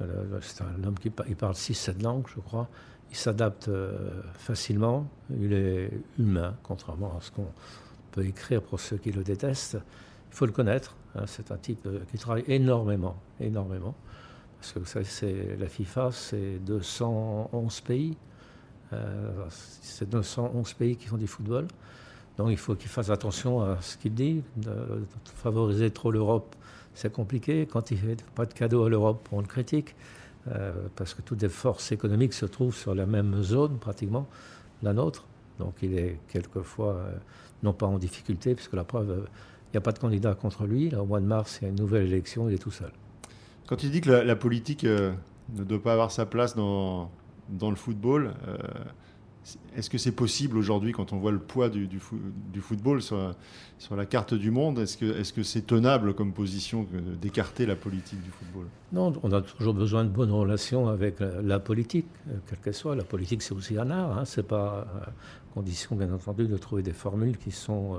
euh, 0.00 0.04
c'est 0.40 0.62
un 0.62 0.84
homme 0.84 0.98
qui 0.98 1.10
parle 1.10 1.54
6-7 1.54 2.02
langues, 2.02 2.26
je 2.34 2.40
crois. 2.40 2.68
Il 3.10 3.16
s'adapte 3.16 3.70
facilement. 4.34 5.08
Il 5.40 5.52
est 5.52 5.90
humain, 6.18 6.56
contrairement 6.64 7.16
à 7.16 7.20
ce 7.20 7.30
qu'on 7.30 7.46
peut 8.10 8.24
écrire 8.24 8.60
pour 8.60 8.80
ceux 8.80 8.96
qui 8.96 9.12
le 9.12 9.22
détestent. 9.22 9.78
Il 10.32 10.36
faut 10.36 10.46
le 10.46 10.52
connaître. 10.52 10.96
Hein. 11.14 11.22
c'est 11.26 11.52
un 11.52 11.56
type 11.56 11.86
qui 12.10 12.18
travaille 12.18 12.44
énormément, 12.48 13.16
énormément. 13.40 13.94
Parce 14.60 14.72
que 14.72 14.78
vous 14.78 14.86
savez, 14.86 15.04
c'est, 15.04 15.56
la 15.58 15.68
FIFA, 15.68 16.10
c'est 16.12 16.58
211 16.64 17.80
pays. 17.82 18.16
Euh, 18.92 19.46
c'est 19.50 20.08
211 20.08 20.72
pays 20.74 20.96
qui 20.96 21.06
font 21.08 21.16
du 21.16 21.26
football. 21.26 21.66
Donc 22.36 22.50
il 22.50 22.56
faut 22.56 22.74
qu'il 22.74 22.88
fasse 22.88 23.10
attention 23.10 23.62
à 23.62 23.80
ce 23.80 23.96
qu'il 23.96 24.14
dit. 24.14 24.42
Favoriser 25.36 25.90
trop 25.90 26.10
l'Europe, 26.10 26.54
c'est 26.94 27.12
compliqué. 27.12 27.66
Quand 27.66 27.90
il 27.90 27.98
fait 27.98 28.22
pas 28.34 28.46
de 28.46 28.52
cadeau 28.52 28.84
à 28.84 28.90
l'Europe, 28.90 29.28
on 29.32 29.40
le 29.40 29.46
critique. 29.46 29.94
Euh, 30.48 30.72
parce 30.94 31.12
que 31.12 31.22
toutes 31.22 31.42
les 31.42 31.48
forces 31.48 31.90
économiques 31.90 32.32
se 32.32 32.46
trouvent 32.46 32.76
sur 32.76 32.94
la 32.94 33.04
même 33.04 33.42
zone, 33.42 33.78
pratiquement, 33.78 34.28
la 34.82 34.92
nôtre. 34.92 35.24
Donc 35.58 35.74
il 35.82 35.98
est 35.98 36.20
quelquefois, 36.28 36.94
euh, 36.94 37.12
non 37.62 37.72
pas 37.72 37.86
en 37.86 37.98
difficulté, 37.98 38.54
puisque 38.54 38.74
la 38.74 38.84
preuve, 38.84 39.26
il 39.68 39.70
n'y 39.72 39.78
a 39.78 39.80
pas 39.80 39.92
de 39.92 39.98
candidat 39.98 40.34
contre 40.34 40.64
lui. 40.64 40.94
Au 40.94 41.04
mois 41.04 41.20
de 41.20 41.26
mars, 41.26 41.58
il 41.60 41.64
y 41.64 41.66
a 41.66 41.70
une 41.70 41.78
nouvelle 41.78 42.06
élection, 42.06 42.48
il 42.48 42.54
est 42.54 42.58
tout 42.58 42.70
seul. 42.70 42.92
Quand 43.66 43.76
tu 43.76 43.88
dis 43.88 44.00
que 44.00 44.10
la, 44.10 44.36
politique 44.36 44.84
euh, 44.84 45.12
ne 45.54 45.64
doit 45.64 45.82
pas 45.82 45.92
avoir 45.92 46.12
sa 46.12 46.24
place 46.24 46.54
dans, 46.54 47.10
dans 47.48 47.70
le 47.70 47.76
football, 47.76 48.32
euh, 48.46 48.56
est-ce 49.76 49.90
que 49.90 49.98
c'est 49.98 50.12
possible 50.12 50.56
aujourd'hui 50.56 50.92
quand 50.92 51.12
on 51.12 51.18
voit 51.18 51.32
le 51.32 51.38
poids 51.38 51.68
du, 51.68 51.88
du, 51.88 52.00
football 52.60 53.02
sur, 53.02 53.34
sur, 53.78 53.96
la 53.96 54.06
carte 54.06 54.34
du 54.34 54.50
monde 54.52 54.78
Est-ce 54.78 54.96
que 54.96 55.22
c'est 55.22 55.36
-ce 55.36 55.42
c'est 55.42 55.66
tenable 55.66 56.14
comme 56.14 56.32
position 56.32 56.86
d'écarter 57.20 57.66
la 57.66 57.76
politique 57.76 58.22
du 58.22 58.30
football? 58.30 58.66
Non, 58.92 59.12
on 59.22 59.32
a 59.32 59.42
toujours 59.42 59.74
besoin 59.74 60.04
de 60.04 60.10
bonnes 60.10 60.32
relations 60.32 60.88
avec 60.88 61.16
la, 61.20 61.58
politique, 61.58 62.06
euh, 62.28 62.38
quelle 62.46 62.58
qu'elle 62.60 62.74
soit. 62.74 62.94
La 62.96 63.04
politique, 63.04 63.42
c'est 63.42 63.54
aussi 63.54 63.76
un 63.78 63.90
art. 63.90 64.16
Hein. 64.18 64.24
C'est 64.24 64.46
pas 64.46 64.86
condition, 65.54 65.96
bien 65.96 66.12
entendu, 66.12 66.46
de 66.46 66.56
trouver 66.56 66.82
des 66.82 66.92
formules 67.04 67.38
qui 67.38 67.50
sont 67.50 67.98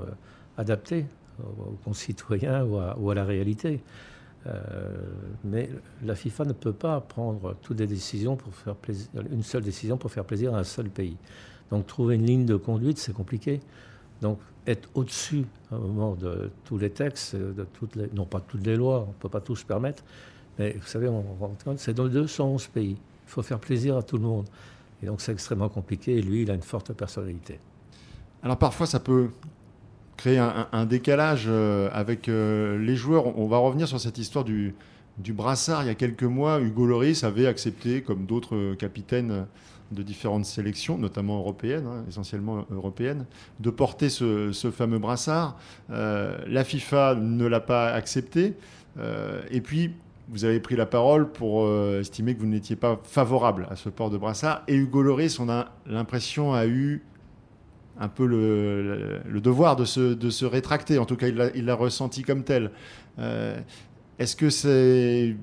adaptées 0.56 1.06
aux 1.40 1.76
concitoyens 1.84 2.64
ou 2.64 3.10
à 3.10 3.14
la 3.14 3.24
réalité. 3.24 3.80
Euh, 4.46 4.52
mais 5.44 5.68
la 6.04 6.14
FIFA 6.14 6.44
ne 6.44 6.52
peut 6.52 6.72
pas 6.72 7.00
prendre 7.00 7.56
toutes 7.62 7.80
les 7.80 7.86
décisions 7.86 8.36
pour 8.36 8.54
faire 8.54 8.76
une 9.30 9.42
seule 9.42 9.62
décision 9.62 9.96
pour 9.96 10.10
faire 10.10 10.24
plaisir 10.24 10.54
à 10.54 10.58
un 10.58 10.64
seul 10.64 10.88
pays. 10.88 11.16
Donc 11.70 11.86
trouver 11.86 12.14
une 12.14 12.24
ligne 12.24 12.46
de 12.46 12.56
conduite, 12.56 12.98
c'est 12.98 13.12
compliqué. 13.12 13.60
Donc 14.22 14.38
être 14.66 14.88
au-dessus 14.94 15.44
à 15.70 15.76
un 15.76 15.78
moment 15.78 16.14
de 16.14 16.50
tous 16.64 16.78
les 16.78 16.90
textes, 16.90 17.36
de 17.36 17.66
toutes 17.74 17.96
non 18.14 18.26
pas 18.26 18.40
toutes 18.40 18.64
les 18.64 18.76
lois, 18.76 19.04
on 19.04 19.08
ne 19.08 19.18
peut 19.18 19.28
pas 19.28 19.40
tous 19.40 19.56
se 19.56 19.64
permettre, 19.64 20.02
mais 20.58 20.72
vous 20.72 20.86
savez, 20.86 21.08
on, 21.08 21.24
c'est 21.76 21.94
dans 21.94 22.08
211 22.08 22.66
pays. 22.68 22.96
Il 23.26 23.30
faut 23.30 23.42
faire 23.42 23.60
plaisir 23.60 23.96
à 23.96 24.02
tout 24.02 24.16
le 24.16 24.24
monde. 24.24 24.46
Et 25.02 25.06
donc 25.06 25.20
c'est 25.20 25.32
extrêmement 25.32 25.68
compliqué 25.68 26.16
et 26.16 26.22
lui, 26.22 26.42
il 26.42 26.50
a 26.50 26.54
une 26.54 26.62
forte 26.62 26.92
personnalité. 26.92 27.60
Alors 28.42 28.56
parfois, 28.56 28.86
ça 28.86 29.00
peut 29.00 29.30
créer 30.18 30.38
un, 30.38 30.84
décalage 30.84 31.44
euh, 31.46 31.88
avec 31.92 32.28
euh, 32.28 32.76
les 32.76 32.96
joueurs. 32.96 33.38
On 33.38 33.46
va 33.46 33.56
revenir 33.56 33.86
sur 33.86 34.00
cette 34.00 34.18
histoire 34.18 34.44
du, 34.44 34.74
brassard. 35.28 35.84
Il 35.84 35.86
y 35.86 35.90
a 35.90 35.94
quelques 35.94 36.24
mois, 36.24 36.60
Hugo 36.60 36.84
Loris 36.86 37.24
avait 37.24 37.46
accepté, 37.46 38.02
comme 38.02 38.26
d'autres 38.26 38.74
capitaines 38.74 39.46
de 39.92 40.02
différentes 40.02 40.44
sélections, 40.44 40.98
notamment 40.98 41.38
européennes, 41.38 41.86
hein, 41.86 42.04
essentiellement 42.08 42.66
européennes, 42.70 43.24
de 43.60 43.70
porter 43.70 44.10
ce, 44.10 44.52
fameux 44.72 44.98
brassard. 44.98 45.56
la 45.88 46.64
FIFA 46.64 47.14
ne 47.14 47.46
l'a 47.46 47.60
pas 47.60 47.88
accepté. 47.92 48.54
et 49.50 49.60
puis, 49.60 49.92
vous 50.30 50.44
avez 50.44 50.60
pris 50.60 50.76
la 50.76 50.84
parole 50.84 51.30
pour 51.30 51.66
estimer 52.00 52.34
que 52.34 52.40
vous 52.40 52.46
n'étiez 52.46 52.76
pas 52.76 53.00
favorable 53.04 53.66
à 53.70 53.76
ce 53.76 53.88
port 53.88 54.10
de 54.10 54.18
brassard. 54.18 54.62
Et 54.68 54.74
Hugo 54.74 55.00
Loris, 55.00 55.38
on 55.38 55.48
a 55.48 55.68
l'impression, 55.86 56.52
a 56.52 56.66
eu 56.66 57.02
un 57.98 58.08
peu 58.08 58.26
le, 58.26 59.40
devoir 59.40 59.76
de 59.76 59.84
se, 59.84 60.14
de 60.14 60.30
se, 60.30 60.44
rétracter. 60.44 60.98
En 60.98 61.04
tout 61.04 61.16
cas, 61.16 61.28
il 61.28 61.64
l'a 61.64 61.74
ressenti 61.74 62.22
comme 62.22 62.44
tel. 62.44 62.70
Euh, 63.18 63.58
est-ce 64.18 64.36
que 64.36 64.50
c'est. 64.50 65.36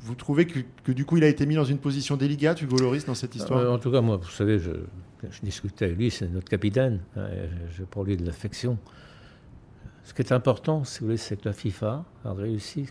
Vous 0.00 0.14
trouvez 0.14 0.46
que, 0.46 0.92
du 0.92 1.04
coup, 1.04 1.16
il 1.16 1.24
a 1.24 1.28
été 1.28 1.46
mis 1.46 1.56
dans 1.56 1.64
une 1.64 1.78
position 1.78 2.16
délicate, 2.16 2.62
Hugo 2.62 2.78
Loris, 2.78 3.04
dans 3.06 3.14
cette 3.14 3.34
histoire? 3.34 3.60
Euh, 3.60 3.72
En 3.72 3.78
tout 3.78 3.90
cas, 3.90 4.00
moi, 4.00 4.16
vous 4.16 4.30
savez, 4.30 4.58
je, 4.58 4.70
discutais 5.42 5.86
avec 5.86 5.96
lui, 5.96 6.10
c'est 6.10 6.28
notre 6.28 6.48
capitaine. 6.48 7.00
Hein, 7.16 7.26
j'ai 7.76 7.84
pour 7.84 8.04
lui 8.04 8.16
de 8.16 8.24
l'affection. 8.24 8.78
Ce 10.04 10.14
qui 10.14 10.22
est 10.22 10.32
important, 10.32 10.84
si 10.84 11.00
vous 11.00 11.06
voulez, 11.06 11.16
c'est 11.16 11.36
que 11.36 11.48
la 11.48 11.52
FIFA 11.52 12.04
a 12.24 12.32
réussi 12.32 12.86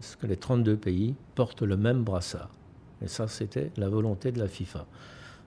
ce 0.00 0.16
que 0.18 0.26
les 0.26 0.36
32 0.36 0.76
pays 0.76 1.14
portent 1.34 1.62
le 1.62 1.78
même 1.78 2.02
brassard. 2.04 2.50
Et 3.00 3.08
ça, 3.08 3.26
c'était 3.28 3.70
la 3.78 3.88
volonté 3.88 4.32
de 4.32 4.38
la 4.38 4.48
FIFA. 4.48 4.86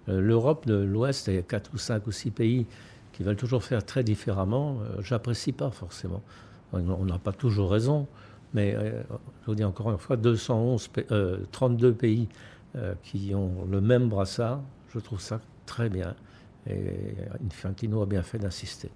Euh, 0.09 0.19
L'Europe 0.19 0.65
de 0.65 0.73
l'Ouest, 0.73 1.27
il 1.27 1.35
y 1.35 1.37
a 1.37 1.43
4 1.43 1.71
ou 1.75 1.77
5 1.77 2.07
ou 2.07 2.11
6 2.11 2.31
pays 2.31 2.65
qui 3.21 3.25
veulent 3.27 3.35
toujours 3.35 3.63
faire 3.63 3.85
très 3.85 4.03
différemment, 4.03 4.79
euh, 4.81 5.01
j'apprécie 5.03 5.51
pas 5.51 5.69
forcément. 5.69 6.23
On 6.73 7.05
n'a 7.05 7.19
pas 7.19 7.33
toujours 7.33 7.69
raison, 7.69 8.07
mais 8.55 8.73
euh, 8.73 9.03
je 9.41 9.45
vous 9.45 9.55
dis 9.55 9.63
encore 9.63 9.91
une 9.91 9.99
fois, 9.99 10.17
211, 10.17 10.89
32 11.51 11.87
euh, 11.87 11.91
pays 11.91 12.27
qui 13.03 13.35
ont 13.35 13.65
le 13.69 13.79
même 13.79 14.09
brassard, 14.09 14.61
je 14.93 14.99
trouve 14.99 15.19
ça 15.19 15.39
très 15.67 15.89
bien. 15.89 16.15
Et 16.67 17.15
Infantino 17.45 18.01
a 18.01 18.05
bien 18.07 18.23
fait 18.23 18.39
d'insister. 18.39 18.89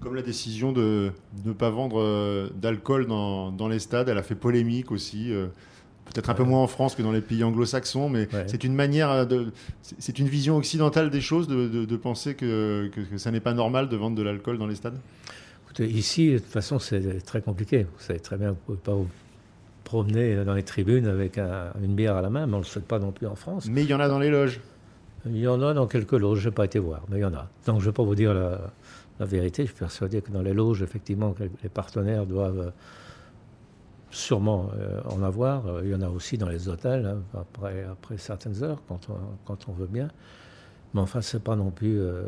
Comme 0.00 0.16
la 0.16 0.22
décision 0.22 0.72
de 0.72 1.12
ne 1.44 1.52
pas 1.52 1.70
vendre 1.70 2.50
d'alcool 2.56 3.06
dans, 3.06 3.52
dans, 3.52 3.68
les 3.68 3.78
stades, 3.78 4.08
elle 4.08 4.18
a 4.18 4.22
fait 4.22 4.34
polémique 4.34 4.90
aussi. 4.90 5.32
Peut-être 6.14 6.30
un 6.30 6.34
peu 6.34 6.44
moins 6.44 6.62
en 6.62 6.66
France 6.66 6.94
que 6.94 7.02
dans 7.02 7.12
les 7.12 7.22
pays 7.22 7.42
anglo-saxons, 7.42 8.08
mais 8.08 8.28
c'est 8.46 8.64
une 8.64 8.74
manière 8.74 9.26
de, 9.26 9.52
c'est 9.80 10.18
une 10.18 10.28
vision 10.28 10.56
occidentale 10.56 11.10
des 11.10 11.20
choses 11.20 11.48
de, 11.48 11.96
penser 11.96 12.34
que, 12.34 12.90
que, 12.92 13.18
ça 13.18 13.30
n'est 13.30 13.40
pas 13.40 13.54
normal 13.54 13.88
de 13.88 13.96
vendre 13.96 14.16
de 14.16 14.22
l'alcool 14.22 14.58
dans 14.58 14.66
les 14.66 14.74
stades? 14.74 14.98
Écoutez, 15.64 15.88
ici, 15.88 16.32
de 16.32 16.38
toute 16.38 16.48
façon, 16.48 16.78
c'est 16.78 17.24
très 17.24 17.40
compliqué. 17.40 17.84
Vous 17.84 18.04
savez 18.04 18.20
très 18.20 18.36
bien, 18.36 18.48
vous 18.48 18.54
ne 18.54 18.76
pouvez 18.76 18.78
pas 18.78 18.92
vous 18.92 19.08
promener 19.84 20.44
dans 20.44 20.54
les 20.54 20.62
tribunes 20.62 21.06
avec 21.06 21.38
une 21.38 21.94
bière 21.94 22.16
à 22.16 22.22
la 22.22 22.30
main, 22.30 22.46
mais 22.46 22.54
on 22.54 22.58
ne 22.58 22.62
le 22.62 22.68
souhaite 22.68 22.86
pas 22.86 22.98
non 22.98 23.12
plus 23.12 23.26
en 23.26 23.34
France. 23.34 23.66
Mais 23.70 23.82
il 23.82 23.88
y 23.88 23.94
en 23.94 24.00
a 24.00 24.08
dans 24.08 24.18
les 24.18 24.30
loges. 24.30 24.60
Il 25.24 25.38
y 25.38 25.48
en 25.48 25.62
a 25.62 25.72
dans 25.72 25.86
quelques 25.86 26.12
loges. 26.12 26.40
Je 26.40 26.48
n'ai 26.48 26.54
pas 26.54 26.64
été 26.64 26.78
voir, 26.78 27.02
mais 27.08 27.18
il 27.18 27.20
y 27.20 27.24
en 27.24 27.34
a. 27.34 27.48
Donc, 27.66 27.80
je 27.80 27.86
ne 27.86 27.90
vais 27.90 27.92
pas 27.92 28.02
vous 28.02 28.14
dire 28.14 28.34
la, 28.34 28.72
la, 29.20 29.26
vérité. 29.26 29.62
Je 29.62 29.68
suis 29.68 29.78
persuadé 29.78 30.20
que 30.20 30.30
dans 30.30 30.42
les 30.42 30.52
loges, 30.52 30.82
effectivement, 30.82 31.34
les 31.62 31.68
partenaires 31.68 32.26
doivent 32.26 32.72
sûrement 34.12 34.70
euh, 34.78 35.00
en 35.10 35.22
avoir. 35.22 35.66
Euh, 35.66 35.80
il 35.84 35.90
y 35.90 35.94
en 35.94 36.02
a 36.02 36.08
aussi 36.08 36.38
dans 36.38 36.48
les 36.48 36.68
hôtels, 36.68 37.06
hein, 37.06 37.22
après, 37.34 37.84
certaines 38.18 38.62
heures, 38.62 38.80
quand 38.86 39.68
on, 39.68 39.72
veut 39.72 39.86
bien. 39.86 40.08
Mais 40.94 41.00
enfin, 41.00 41.22
ce 41.22 41.36
n'est 41.36 41.42
pas 41.42 41.56
non 41.56 41.70
plus, 41.70 41.98
euh, 41.98 42.22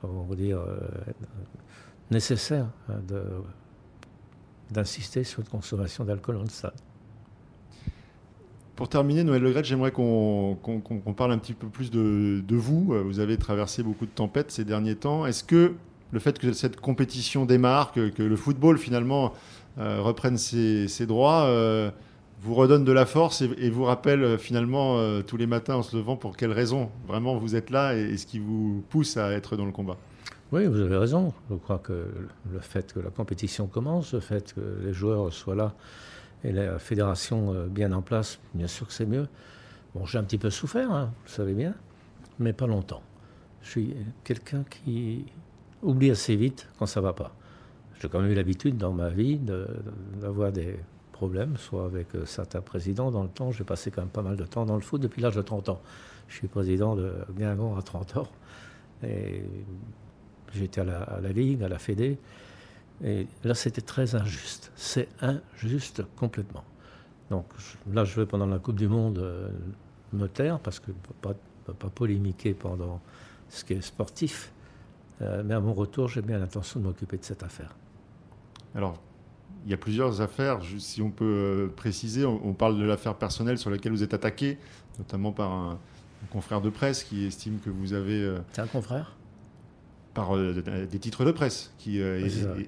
comment 0.00 0.22
vous 0.22 0.34
dire, 0.34 0.60
nécessaire 2.10 2.66
hein, 2.88 3.00
d'insister 4.70 5.24
sur 5.24 5.42
la 5.42 5.48
consommation 5.48 6.04
d'alcool 6.04 6.36
en 6.36 6.46
salle. 6.46 6.74
Pour 8.74 8.88
terminer, 8.88 9.22
Noël 9.22 9.42
Legret, 9.42 9.62
j'aimerais 9.62 9.92
qu'on 9.92 10.56
parle 11.16 11.32
un 11.32 11.38
petit 11.38 11.54
peu 11.54 11.68
plus 11.68 11.90
de, 11.92 12.56
vous. 12.56 12.94
Vous 13.04 13.20
avez 13.20 13.36
traversé 13.36 13.84
beaucoup 13.84 14.06
de 14.06 14.10
tempêtes 14.10 14.50
ces 14.50 14.64
derniers 14.64 14.96
temps. 14.96 15.24
Est-ce 15.24 15.44
que 15.44 15.74
le 16.12 16.18
fait 16.20 16.38
que 16.38 16.52
cette 16.52 16.80
compétition 16.80 17.46
démarre, 17.46 17.92
que, 17.92 18.12
le 18.22 18.36
football 18.36 18.78
finalement 18.78 19.26
euh, 19.26 19.28
reprennent 19.78 20.38
ses, 20.38 21.06
droits, 21.06 21.44
euh, 21.44 21.90
vous 22.40 22.54
redonne 22.54 22.84
de 22.84 22.92
la 22.92 23.06
force 23.06 23.42
et, 23.42 23.70
vous 23.70 23.84
rappelle 23.84 24.22
euh, 24.22 24.38
finalement 24.38 24.98
tous 25.22 25.36
les 25.36 25.46
matins 25.46 25.76
en 25.76 25.82
se 25.82 25.96
levant 25.96 26.16
pour 26.16 26.36
quelles 26.36 26.52
raisons 26.52 26.90
vraiment 27.06 27.36
vous 27.36 27.54
êtes 27.54 27.70
là 27.70 27.94
et, 27.94 28.16
ce 28.16 28.26
qui 28.26 28.38
vous 28.38 28.84
pousse 28.90 29.16
à 29.16 29.32
être 29.32 29.56
dans 29.56 29.66
le 29.66 29.72
combat. 29.72 29.96
Oui, 30.50 30.66
vous 30.66 30.80
avez 30.80 30.96
raison. 30.96 31.32
Je 31.50 31.56
crois 31.56 31.78
que 31.78 32.08
le 32.52 32.60
fait 32.60 32.92
que 32.92 33.00
la 33.00 33.08
compétition 33.08 33.66
commence, 33.66 34.12
le 34.12 34.20
fait 34.20 34.52
que 34.54 34.60
les 34.84 34.92
joueurs 34.92 35.32
soient 35.32 35.54
là 35.54 35.74
et 36.44 36.52
la 36.52 36.78
fédération 36.78 37.54
bien 37.70 37.92
en 37.92 38.02
place, 38.02 38.38
bien 38.52 38.66
sûr 38.66 38.86
que 38.86 38.92
c'est 38.92 39.06
mieux. 39.06 39.28
Bon, 39.94 40.04
j'ai 40.04 40.18
un 40.18 40.24
petit 40.24 40.38
peu 40.38 40.50
souffert, 40.50 40.90
hein, 40.90 41.10
vous 41.24 41.32
savez 41.32 41.54
bien, 41.54 41.74
mais 42.38 42.52
pas 42.52 42.66
longtemps. 42.66 43.02
Je 43.62 43.70
suis 43.70 43.94
quelqu'un 44.24 44.64
qui 44.68 45.24
oublie 45.82 46.10
assez 46.10 46.36
vite 46.36 46.68
quand 46.78 46.86
ça 46.86 47.00
va 47.00 47.12
pas. 47.12 47.32
J'ai 48.02 48.08
quand 48.08 48.20
même 48.20 48.32
eu 48.32 48.34
l'habitude 48.34 48.78
dans 48.78 48.92
ma 48.92 49.10
vie 49.10 49.38
d'avoir 50.20 50.50
des 50.50 50.74
problèmes, 51.12 51.56
soit 51.56 51.84
avec 51.84 52.16
euh, 52.16 52.26
certains 52.26 52.60
présidents 52.60 53.12
dans 53.12 53.22
le 53.22 53.28
temps. 53.28 53.52
J'ai 53.52 53.62
passé 53.62 53.92
quand 53.92 54.00
même 54.00 54.10
pas 54.10 54.22
mal 54.22 54.34
de 54.34 54.42
temps 54.42 54.66
dans 54.66 54.74
le 54.74 54.80
foot 54.80 55.00
depuis 55.00 55.22
l'âge 55.22 55.36
de 55.36 55.42
30 55.42 55.68
ans. 55.68 55.80
Je 56.26 56.34
suis 56.34 56.48
président 56.48 56.96
de 56.96 57.14
Guingamp 57.38 57.76
à 57.76 57.82
30 57.82 58.16
ans. 58.16 58.28
Et 59.04 59.44
j'étais 60.52 60.80
à 60.80 61.20
la, 61.20 61.32
Ligue, 61.32 61.62
à 61.62 61.68
la 61.68 61.78
Fédé. 61.78 62.18
Et 63.04 63.28
là, 63.44 63.54
c'était 63.54 63.82
très 63.82 64.16
injuste. 64.16 64.72
C'est 64.74 65.08
injuste 65.20 66.02
complètement. 66.16 66.64
Donc 67.30 67.46
là, 67.92 68.04
je 68.04 68.18
vais 68.18 68.26
pendant 68.26 68.46
la 68.46 68.58
Coupe 68.58 68.76
du 68.76 68.88
Monde 68.88 69.18
euh, 69.18 69.48
me 70.12 70.26
taire 70.26 70.58
parce 70.58 70.80
que 70.80 70.90
ne 70.90 70.96
peux 70.96 71.34
pas, 71.74 71.88
polémiquer 71.94 72.52
pendant 72.52 73.00
ce 73.48 73.64
qui 73.64 73.74
est 73.74 73.80
sportif. 73.80 74.52
Euh, 75.20 75.44
mais 75.46 75.54
à 75.54 75.60
mon 75.60 75.72
retour, 75.72 76.08
j'ai 76.08 76.20
bien 76.20 76.40
l'intention 76.40 76.80
de 76.80 76.86
m'occuper 76.86 77.16
de 77.16 77.24
cette 77.24 77.44
affaire. 77.44 77.76
Alors, 78.74 78.98
il 79.64 79.70
y 79.70 79.74
a 79.74 79.76
plusieurs 79.76 80.20
affaires, 80.20 80.60
si 80.78 81.02
on 81.02 81.10
peut 81.10 81.24
euh, 81.24 81.68
préciser. 81.68 82.24
On, 82.24 82.52
parle 82.52 82.78
de 82.78 82.84
l'affaire 82.84 83.14
personnelle 83.14 83.58
sur 83.58 83.70
laquelle 83.70 83.92
vous 83.92 84.02
êtes 84.02 84.14
attaqué, 84.14 84.58
notamment 84.98 85.32
par 85.32 85.52
un, 85.52 85.78
confrère 86.30 86.60
de 86.60 86.70
presse 86.70 87.04
qui 87.04 87.24
estime 87.26 87.58
que 87.64 87.70
vous 87.70 87.92
avez. 87.92 88.22
Euh, 88.22 88.38
C'est 88.52 88.62
un 88.62 88.66
confrère? 88.66 89.16
par 90.14 90.36
euh, 90.36 90.62
des 90.90 90.98
titres 90.98 91.24
de 91.24 91.30
presse 91.30 91.72
qui 91.78 91.98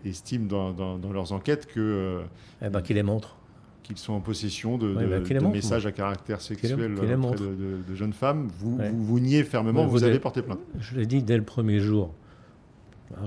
estiment 0.06 0.72
dans, 0.72 1.12
leurs 1.12 1.32
enquêtes 1.32 1.66
que. 1.66 2.22
eh 2.62 2.70
ben, 2.70 2.80
qui 2.80 2.94
les 2.94 3.02
montrent. 3.02 3.36
Qu'ils 3.82 3.98
sont 3.98 4.14
en 4.14 4.20
possession 4.20 4.78
de, 4.78 4.94
ben, 4.94 5.50
messages 5.52 5.84
à 5.84 5.92
caractère 5.92 6.40
sexuel 6.40 6.94
de, 6.94 7.94
jeunes 7.94 8.14
femmes. 8.14 8.48
Vous, 8.58 8.78
vous, 8.78 9.20
niez 9.20 9.44
fermement, 9.44 9.86
vous, 9.86 10.04
avez 10.04 10.18
porté 10.18 10.40
plainte. 10.40 10.60
Je 10.80 10.96
l'ai 10.96 11.04
dit 11.04 11.22
dès 11.22 11.36
le 11.36 11.44
premier 11.44 11.80
jour. 11.80 12.14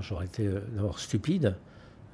J'aurais 0.00 0.26
été 0.26 0.48
d'abord 0.74 0.98
stupide. 0.98 1.54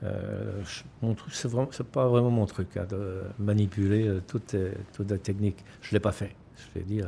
Euh, 0.04 0.62
mon 1.02 1.14
truc, 1.14 1.34
c'est, 1.34 1.50
pas 1.84 2.08
vraiment 2.08 2.30
mon 2.30 2.46
truc, 2.46 2.76
hein, 2.76 2.86
de 2.88 3.22
manipuler 3.38 4.06
euh, 4.06 4.20
toute, 4.26 4.54
toute, 4.92 5.10
la 5.10 5.18
technique. 5.18 5.64
Je 5.82 5.92
l'ai 5.92 6.00
pas 6.00 6.12
fait. 6.12 6.34
Je 6.56 6.78
l'ai 6.78 6.84
dit 6.84 7.00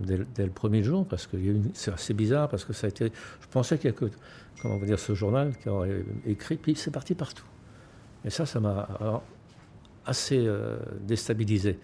dès, 0.00 0.44
le 0.44 0.50
premier 0.50 0.82
jour, 0.82 1.06
parce 1.06 1.26
que 1.26 1.36
c'est 1.74 1.92
assez 1.92 2.14
bizarre, 2.14 2.48
parce 2.48 2.64
que 2.64 2.72
ça 2.72 2.86
a 2.86 2.90
été. 2.90 3.12
Je 3.40 3.46
pensais 3.48 3.76
qu'il 3.76 3.90
y 3.90 3.92
a 3.92 3.96
que, 3.96 4.06
comment 4.62 4.78
dire, 4.78 4.98
ce 4.98 5.14
journal 5.14 5.56
qui 5.58 5.68
aurait 5.68 6.04
écrit, 6.26 6.56
puis 6.56 6.74
c'est 6.74 6.90
parti 6.90 7.14
partout. 7.14 7.46
Et 8.24 8.30
ça, 8.30 8.46
ça 8.46 8.60
m'a 8.60 9.22
assez 10.06 10.46
euh, 10.46 10.78
déstabilisé, 11.02 11.78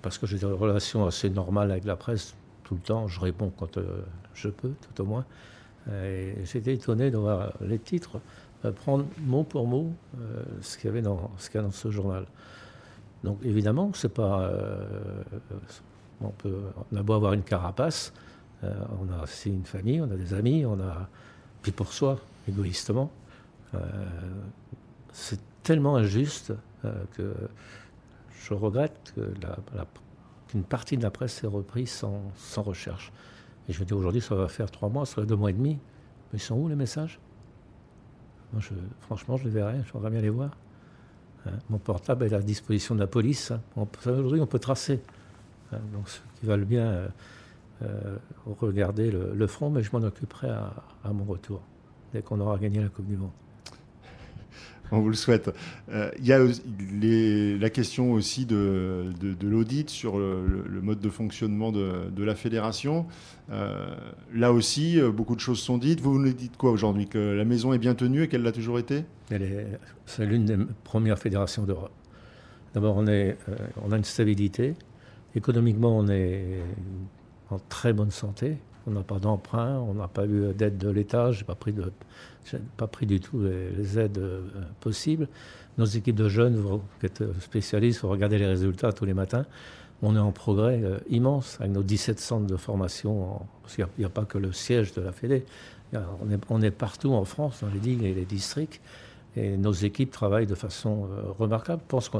parce 0.00 0.18
que 0.18 0.26
j'ai 0.26 0.38
des 0.38 0.46
relations 0.46 1.06
assez 1.06 1.30
normales 1.30 1.70
avec 1.70 1.84
la 1.84 1.96
presse 1.96 2.34
tout 2.64 2.74
le 2.74 2.80
temps. 2.80 3.06
Je 3.06 3.20
réponds 3.20 3.52
quand 3.56 3.78
je 4.34 4.48
peux, 4.48 4.72
tout 4.80 5.02
au 5.02 5.04
moins. 5.04 5.24
J'étais 6.44 6.74
étonné 6.74 7.10
de 7.10 7.18
voir 7.18 7.52
les 7.60 7.78
titres 7.78 8.20
prendre 8.70 9.06
mot 9.18 9.42
pour 9.42 9.66
mot 9.66 9.92
euh, 10.20 10.42
ce 10.60 10.78
qu'il 10.78 10.86
y 10.86 10.88
avait 10.88 11.02
dans 11.02 11.30
ce, 11.38 11.58
dans 11.58 11.70
ce 11.70 11.90
journal. 11.90 12.26
Donc 13.24 13.38
évidemment, 13.42 13.90
c'est 13.94 14.12
pas. 14.12 14.42
Euh, 14.42 15.22
on, 16.20 16.28
peut, 16.28 16.60
on 16.92 16.96
a 16.96 17.02
beau 17.02 17.14
avoir 17.14 17.32
une 17.32 17.42
carapace, 17.42 18.12
euh, 18.62 18.72
on 19.00 19.12
a 19.12 19.24
aussi 19.24 19.50
une 19.50 19.64
famille, 19.64 20.00
on 20.00 20.10
a 20.10 20.16
des 20.16 20.34
amis, 20.34 20.64
on 20.64 20.80
a. 20.80 21.08
Puis 21.62 21.72
pour 21.72 21.92
soi, 21.92 22.18
égoïstement, 22.48 23.10
c'est 25.12 25.40
tellement 25.62 25.96
injuste 25.96 26.52
que 27.12 27.34
je 28.42 28.52
regrette 28.52 29.14
qu'une 30.48 30.64
partie 30.64 30.96
de 30.96 31.02
la 31.02 31.10
presse 31.10 31.42
ait 31.44 31.46
repris 31.46 31.86
sans, 31.86 32.20
sans 32.36 32.62
recherche. 32.62 33.12
Et 33.68 33.72
je 33.72 33.80
me 33.80 33.84
dis 33.84 33.92
aujourd'hui, 33.94 34.20
ça 34.20 34.34
va 34.34 34.48
faire 34.48 34.70
trois 34.70 34.88
mois, 34.88 35.06
ça 35.06 35.20
va 35.20 35.26
deux 35.26 35.36
mois 35.36 35.50
et 35.50 35.54
demi. 35.54 35.78
Mais 36.32 36.38
ils 36.38 36.42
sont 36.42 36.56
où 36.56 36.68
les 36.68 36.74
messages? 36.74 37.20
Je, 38.58 38.74
franchement, 39.00 39.36
je 39.36 39.44
les 39.44 39.50
verrai, 39.50 39.80
j'aimerais 39.92 40.10
bien 40.10 40.20
les 40.20 40.30
voir. 40.30 40.50
Hein, 41.46 41.52
mon 41.70 41.78
portable 41.78 42.24
est 42.24 42.32
à 42.32 42.38
la 42.38 42.42
disposition 42.42 42.94
de 42.94 43.00
la 43.00 43.06
police. 43.06 43.50
Hein. 43.50 43.86
Aujourd'hui, 44.06 44.40
on 44.40 44.46
peut 44.46 44.58
tracer. 44.58 45.00
Hein, 45.72 45.78
donc, 45.92 46.08
ceux 46.08 46.22
qui 46.38 46.46
veulent 46.46 46.64
bien 46.64 46.86
euh, 46.86 47.08
euh, 47.82 48.16
regarder 48.60 49.10
le, 49.10 49.46
front, 49.46 49.70
mais 49.70 49.82
je 49.82 49.90
m'en 49.92 50.02
occuperai 50.04 50.48
à, 50.48 51.12
mon 51.12 51.24
retour, 51.24 51.62
dès 52.12 52.22
qu'on 52.22 52.40
aura 52.40 52.58
gagné 52.58 52.80
la 52.80 52.88
Coupe 52.88 53.06
du 53.06 53.16
Monde. 53.16 53.30
On 54.92 55.00
vous 55.00 55.08
le 55.08 55.14
souhaite. 55.14 55.50
Euh, 55.90 56.10
il 56.18 56.26
y 56.26 56.32
a 56.34 56.38
la 57.58 57.70
question 57.70 58.12
aussi 58.12 58.44
de, 58.44 59.10
l'audit 59.42 59.88
sur 59.88 60.18
le, 60.18 60.80
mode 60.82 61.00
de 61.00 61.08
fonctionnement 61.08 61.72
de, 61.72 62.22
la 62.22 62.34
fédération. 62.34 63.06
Euh, 63.50 63.94
là 64.34 64.52
aussi, 64.52 65.00
euh, 65.00 65.10
beaucoup 65.10 65.34
de 65.34 65.40
choses 65.40 65.60
sont 65.60 65.78
dites. 65.78 66.00
Vous 66.00 66.18
nous 66.18 66.32
dites 66.32 66.58
quoi 66.58 66.70
aujourd'hui 66.70 67.08
Que 67.08 67.18
la 67.18 67.46
maison 67.46 67.72
est 67.72 67.78
bien 67.78 67.94
tenue 67.94 68.24
et 68.24 68.28
qu'elle 68.28 68.42
l'a 68.42 68.52
toujours 68.52 68.78
été 68.78 69.04
C'est 70.04 70.26
l'une 70.26 70.44
des 70.44 70.58
premières 70.84 71.18
fédérations 71.18 71.64
d'Europe. 71.64 71.92
D'abord, 72.74 72.98
on, 72.98 73.06
on 73.06 73.92
a 73.92 73.96
une 73.96 74.04
stabilité. 74.04 74.74
Économiquement, 75.34 75.96
on 75.96 76.08
est 76.08 76.60
en 77.48 77.58
très 77.58 77.94
bonne 77.94 78.10
santé. 78.10 78.58
On 78.86 78.90
n'a 78.90 79.02
pas 79.02 79.18
d'emprunt, 79.18 79.78
on 79.78 79.94
n'a 79.94 80.08
pas 80.08 80.26
eu 80.26 80.52
d'aide 80.54 80.78
de 80.78 80.90
l'État, 80.90 81.30
je 81.30 81.40
n'ai 81.40 81.44
pas, 81.44 81.54
pris 81.54 81.74
pas 82.76 82.86
pris 82.86 83.06
du 83.06 83.20
tout 83.20 83.40
les, 83.42 83.98
aides 83.98 84.18
euh, 84.18 84.40
possibles. 84.80 85.28
Nos 85.78 85.84
équipes 85.84 86.16
de 86.16 86.28
jeunes, 86.28 86.56
vous 86.56 86.82
qui 87.00 87.06
êtes 87.06 87.22
spécialistes, 87.40 88.00
vous 88.02 88.08
regardez 88.08 88.38
les 88.38 88.46
résultats 88.46 88.92
tous 88.92 89.04
les 89.04 89.14
matins. 89.14 89.46
On 90.02 90.16
est 90.16 90.20
en 90.20 90.32
progrès 90.32 90.80
euh, 90.82 90.98
immense 91.08 91.58
avec 91.60 91.72
nos 91.72 91.82
17 91.82 92.18
centres 92.18 92.46
de 92.46 92.56
formation. 92.56 93.40
parce 93.62 93.76
qu'il 93.76 93.86
n'y 93.98 94.04
a, 94.04 94.08
pas 94.08 94.24
que 94.24 94.38
le 94.38 94.52
siège 94.52 94.92
de 94.94 95.00
la 95.00 95.12
Fédé. 95.12 95.44
on, 96.50 96.62
est, 96.62 96.70
partout 96.72 97.12
en 97.12 97.24
France, 97.24 97.60
dans 97.62 97.68
les 97.68 97.78
digues 97.78 98.02
et 98.02 98.12
les 98.12 98.24
districts. 98.24 98.80
Et 99.36 99.56
nos 99.56 99.72
équipes 99.72 100.10
travaillent 100.10 100.46
de 100.46 100.56
façon 100.56 101.04
euh, 101.04 101.30
remarquable. 101.38 101.82
Je 101.84 101.88
pense 101.88 102.08
que 102.08 102.18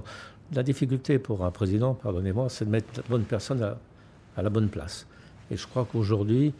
la 0.53 0.63
difficulté 0.63 1.19
pour 1.19 1.45
un 1.45 1.51
président, 1.51 1.95
pardonnez-moi, 1.95 2.49
c'est 2.49 2.65
de 2.65 2.71
mettre 2.71 2.87
la 2.97 3.03
bonne 3.09 3.25
personne 3.25 3.63
à 4.37 4.43
la 4.43 4.51
bonne 4.51 4.69
place. 4.69 5.07
Et 5.51 5.57
je 5.57 5.67
crois 5.67 5.87
qu'aujourd'hui, 5.91 6.55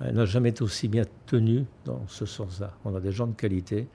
elle 0.00 0.14
n'a 0.14 0.26
jamais 0.26 0.50
été 0.50 0.62
aussi 0.62 0.88
bien 0.88 1.04
tenue 1.26 1.64
dans 1.84 2.02
ce 2.08 2.26
sens-là. 2.26 2.72
On 2.84 2.94
a 2.94 3.00
des 3.00 3.12
gens 3.12 3.26
de 3.26 3.34
qualité 3.34 3.86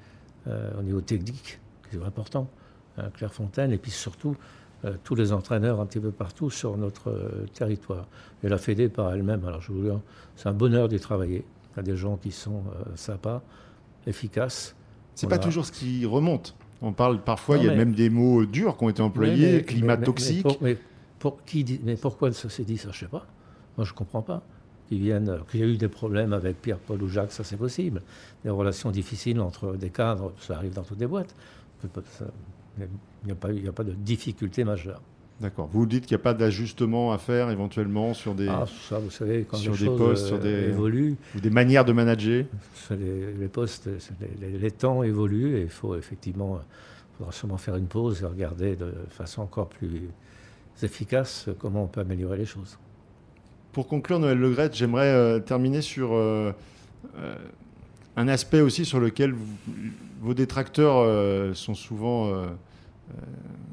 euh, 0.48 0.72
au 0.80 0.84
niveau 0.84 1.02
technique, 1.02 1.60
c'est 1.92 2.02
important, 2.04 2.50
hein, 2.98 3.10
Claire 3.14 3.34
Fontaine, 3.34 3.72
et 3.72 3.78
puis 3.78 3.92
surtout 3.92 4.36
euh, 4.86 4.96
tous 5.04 5.14
les 5.14 5.34
entraîneurs 5.34 5.80
un 5.80 5.86
petit 5.86 6.00
peu 6.00 6.12
partout 6.12 6.50
sur 6.50 6.78
notre 6.78 7.10
euh, 7.10 7.46
territoire. 7.54 8.08
Et 8.44 8.50
la 8.50 8.58
Fédé 8.58 8.90
par 8.90 9.14
elle-même, 9.14 9.46
alors 9.46 9.62
je 9.62 9.72
vous 9.72 9.84
dis, 9.84 9.96
c'est 10.36 10.50
un 10.50 10.54
bonheur 10.54 10.88
d'y 10.88 11.00
travailler. 11.00 11.46
Il 11.74 11.78
y 11.78 11.80
a 11.82 11.84
des 11.84 11.96
gens 11.96 12.18
qui 12.18 12.32
sont 12.32 12.64
sympas, 12.96 13.42
efficaces. 14.06 14.76
C'est 15.16 15.28
pas 15.28 15.38
toujours 15.38 15.66
ce 15.66 15.72
qui 15.72 16.06
remonte. 16.06 16.56
On 16.82 16.92
parle 16.92 17.22
parfois, 17.22 17.58
il 17.58 17.64
y 17.64 17.70
a 17.70 17.76
même 17.76 17.94
des 17.94 18.10
mots 18.10 18.46
durs 18.46 18.76
qui 18.76 18.84
ont 18.84 18.90
été 18.90 19.02
employés, 19.02 19.64
climat 19.64 19.96
toxique. 19.96 20.46
Mais, 20.60 20.78
pour, 21.20 21.44
qui 21.46 21.80
mais 21.86 21.96
pourquoi 21.96 22.34
ça 22.34 22.50
s'est 22.50 22.64
dit 22.64 22.78
ça, 22.78 22.90
je 22.92 23.00
sais 23.00 23.06
pas. 23.06 23.26
Moi, 23.78 23.86
je 23.86 23.92
ne 23.92 23.96
comprends 23.96 24.22
pas. 24.22 24.42
Qu'il 24.90 25.06
y 25.06 25.14
a 25.14 25.66
eu 25.66 25.78
des 25.78 25.88
problèmes 25.88 26.34
avec 26.34 26.62
Pierre, 26.62 26.78
Paul 26.78 27.02
ou 27.02 27.08
Jacques, 27.08 27.32
ça 27.32 27.46
c'est 27.46 27.56
possible. 27.56 28.02
Des 28.44 28.50
relations 28.50 28.92
difficiles 28.92 29.40
entre 29.40 29.78
des 29.78 29.90
cadres, 29.90 30.34
ça 30.38 30.58
arrive 30.58 30.74
dans 30.74 30.84
toutes 30.84 31.00
les 31.00 31.08
boîtes. 31.08 31.34
Il 31.84 32.88
n'y 33.24 33.32
a, 33.32 33.70
a, 33.70 33.72
pas 33.72 33.84
de 33.86 33.94
difficulté 33.94 34.66
majeure. 34.66 35.02
D'accord. 35.42 35.70
Vous 35.74 35.88
dites 35.88 36.06
qu'il 36.06 36.16
n'y 36.16 36.22
a 36.22 36.24
pas 36.24 36.36
d'ajustement 36.36 37.14
à 37.14 37.18
faire 37.18 37.50
éventuellement 37.50 38.14
sur 38.14 38.36
des, 38.36 38.48
ah, 38.48 38.66
ça, 38.90 39.00
vous 39.00 39.10
savez, 39.10 39.46
quand 39.50 39.58
sur 39.58 39.76
des 39.76 39.88
postes, 39.88 40.28
sur 40.28 40.38
des, 40.38 40.70
évoluent, 40.70 41.16
ou 41.36 41.40
des 41.40 41.50
manières 41.50 41.84
de 41.84 41.94
manager. 41.94 42.46
Les, 42.92 43.48
postes, 43.48 43.90
les, 44.40 44.72
temps 44.72 45.02
évoluent 45.02 45.58
et 45.58 45.62
il 45.62 45.70
faut 45.70 45.96
effectivement, 45.96 46.60
il 46.60 47.18
faudra 47.18 47.32
sûrement 47.32 47.58
faire 47.58 47.76
une 47.76 47.88
pause 47.88 48.22
et 48.22 48.26
regarder 48.26 48.76
de 48.76 48.94
façon 49.10 49.42
encore 49.42 49.70
plus 49.70 50.10
efficace 50.84 51.50
comment 51.60 51.86
on 51.86 51.88
peut 51.88 52.02
améliorer 52.02 52.38
les 52.38 52.46
choses. 52.46 52.78
Pour 53.72 53.88
conclure, 53.88 54.20
Noël 54.20 54.38
Legrette, 54.38 54.76
j'aimerais 54.76 55.08
euh, 55.08 55.40
terminer 55.40 55.82
sur 55.82 56.12
euh, 56.12 56.52
euh, 57.18 57.36
un 58.18 58.28
aspect 58.28 58.60
aussi 58.60 58.84
sur 58.84 59.00
lequel 59.00 59.34
vos 60.22 60.34
détracteurs 60.34 61.56
sont 61.56 61.74
souvent 61.74 62.32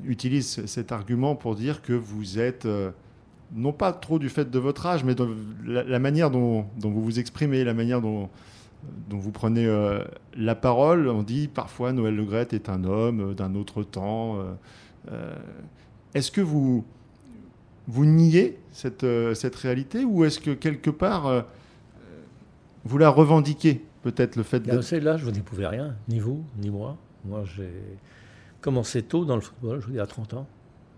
utilisent 0.05 0.65
cet 0.67 0.93
argument 0.93 1.35
pour 1.35 1.57
dire 1.57 1.83
que 1.83 1.93
vous 1.93 2.39
êtes 2.39 2.67
non 3.53 3.73
pas 3.73 3.93
trop 3.93 4.19
du 4.19 4.31
fait 4.31 4.51
de 4.51 4.59
votre 4.59 4.87
âge, 4.87 5.05
mais 5.05 5.15
de 5.15 5.29
la, 5.67 5.99
manière 5.99 6.31
dont, 6.31 6.67
vous 6.79 7.03
vous 7.03 7.19
exprimez, 7.19 7.65
la 7.65 7.75
manière 7.75 8.01
dont, 8.01 8.31
dont 9.11 9.19
vous 9.19 9.33
prenez 9.33 9.69
la 10.35 10.55
parole. 10.55 11.09
On 11.09 11.23
dit 11.23 11.49
parfois 11.49 11.93
Noël 11.93 12.17
Legrette 12.17 12.55
est 12.55 12.71
un 12.71 12.85
homme 12.85 13.35
d'un 13.35 13.55
autre 13.57 13.83
temps. 13.83 14.39
Est-ce 16.15 16.31
que 16.31 16.41
vous 16.41 16.87
vous 17.89 18.05
niez 18.05 18.59
cette, 18.71 19.03
euh, 19.03 19.35
cette 19.35 19.57
réalité 19.57 20.05
ou 20.05 20.25
est-ce 20.25 20.39
que 20.39 20.51
quelque 20.51 20.91
part 20.91 21.27
euh, 21.27 21.41
vous 22.85 22.99
la 22.99 23.09
revendiquez 23.09 23.83
peut-être 24.03 24.37
le 24.37 24.43
fait 24.43 24.61
de... 24.61 24.99
là, 24.99 25.17
je 25.17 25.31
n'y 25.31 25.41
pouvais 25.41 25.67
rien, 25.67 25.97
ni 26.09 26.21
vous, 26.21 26.45
ni 26.59 26.71
moi. 26.71 26.97
Moi, 27.25 27.45
j'ai 27.57 27.71
commencé 28.61 29.03
tôt 29.03 29.25
dans 29.25 29.35
le 29.35 29.41
football, 29.41 29.81
je 29.81 29.87
vous 29.87 29.93
dis 29.93 30.01
à 30.01 30.07
30 30.07 30.35
ans. 30.35 30.47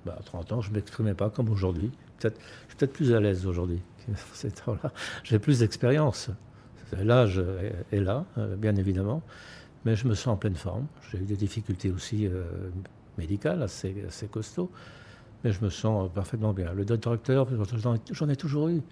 Bah, 0.05 0.17
à 0.19 0.23
30 0.23 0.53
ans, 0.53 0.61
je 0.61 0.71
ne 0.71 0.75
m'exprimais 0.75 1.15
pas 1.15 1.31
comme 1.31 1.49
aujourd'hui. 1.49 1.91
Peut-être, 2.19 2.39
je 2.39 2.69
suis 2.69 2.77
peut-être 2.77 2.93
plus 2.93 3.15
à 3.15 3.21
l'aise 3.21 3.47
aujourd'hui. 3.47 3.81
J'ai 5.25 5.39
plus 5.39 5.61
d'expérience. 5.61 6.31
L'âge 7.01 7.43
est 7.93 8.01
là, 8.01 8.25
euh, 8.37 8.57
bien 8.57 8.75
évidemment, 8.77 9.23
mais 9.85 9.97
je 9.97 10.07
me 10.07 10.15
sens 10.15 10.29
en 10.29 10.37
pleine 10.37 10.57
forme. 10.57 10.87
J'ai 11.11 11.19
eu 11.19 11.25
des 11.25 11.37
difficultés 11.37 11.91
aussi 11.91 12.29
médicales 13.17 13.63
assez, 13.63 13.95
assez 14.07 14.27
costauds 14.27 14.71
mais 15.45 15.53
je 15.53 15.65
me 15.65 15.71
sens 15.71 16.11
parfaitement 16.13 16.53
bien. 16.53 16.73
Le 16.73 16.85
détracteur, 16.85 17.47
j'en 18.13 18.29
ai 18.29 18.37
toujours 18.37 18.69
eu. 18.69 18.83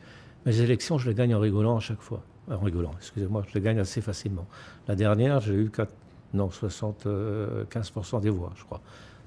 Mes 0.46 0.60
élections, 0.60 0.98
je 0.98 1.08
les 1.08 1.14
gagne 1.14 1.34
en 1.34 1.40
rigolant 1.40 1.76
à 1.76 1.80
chaque 1.80 2.00
fois. 2.00 2.22
En 2.50 2.58
rigolant, 2.58 2.92
excusez-moi, 2.96 3.44
je 3.48 3.54
les 3.54 3.60
gagne 3.60 3.78
assez 3.78 4.00
facilement. 4.00 4.46
La 4.86 4.94
dernière, 4.94 5.40
j'ai 5.40 5.54
eu 5.54 5.70
4, 5.70 5.92
non, 6.34 6.48
75% 6.48 8.20
des 8.20 8.30
voix, 8.30 8.52
je 8.56 8.64
crois. 8.64 8.80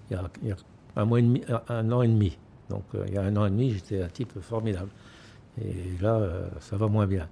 Il 0.10 0.18
y 0.18 0.52
a, 0.52 0.56
un, 0.96 1.92
an 1.92 2.02
et 2.02 2.08
demi. 2.08 2.38
Donc 2.70 2.84
euh, 2.96 3.06
il 3.08 3.14
y 3.14 3.18
a 3.18 3.22
un 3.22 3.36
an 3.38 3.46
et 3.46 3.50
demi, 3.50 3.72
j'étais 3.72 4.02
un 4.02 4.08
type 4.08 4.40
formidable. 4.42 4.90
Et 5.62 6.02
là, 6.02 6.16
euh, 6.16 6.48
ça 6.60 6.78
va 6.78 6.88
moins 6.88 7.06
bien. 7.06 7.28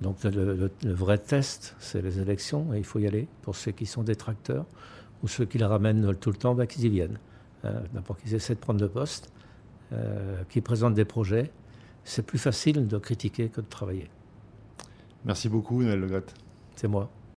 Donc 0.00 0.22
le, 0.22 0.70
vrai 0.84 1.18
test, 1.18 1.74
c'est 1.80 2.00
les 2.00 2.20
élections, 2.20 2.72
et 2.72 2.78
il 2.78 2.84
faut 2.84 3.00
y 3.00 3.06
aller. 3.06 3.26
Pour 3.42 3.56
ceux 3.56 3.72
qui 3.72 3.86
sont 3.86 4.02
détracteurs, 4.02 4.66
ou 5.22 5.28
ceux 5.28 5.44
qui 5.44 5.58
la 5.58 5.66
ramènent 5.66 6.14
tout 6.14 6.30
le 6.30 6.36
temps, 6.36 6.54
bah, 6.54 6.66
qu'ils 6.66 6.84
y 6.84 6.88
viennent. 6.88 7.18
Euh, 7.64 7.80
d'abord 7.92 8.16
qu'ils 8.18 8.34
essaient 8.34 8.54
de 8.54 8.60
prendre 8.60 8.80
le 8.80 8.88
poste, 8.88 9.32
euh, 9.92 10.42
qu'ils 10.48 10.62
présentent 10.62 10.94
des 10.94 11.04
projets. 11.04 11.50
C'est 12.04 12.24
plus 12.24 12.38
facile 12.38 12.86
de 12.86 12.98
critiquer 12.98 13.48
que 13.48 13.60
de 13.60 13.66
travailler. 13.66 14.08
Merci 15.24 15.48
beaucoup, 15.48 15.82
Noël 15.82 16.00
Le 16.00 16.24
C'est 16.76 16.88
moi. 16.88 17.10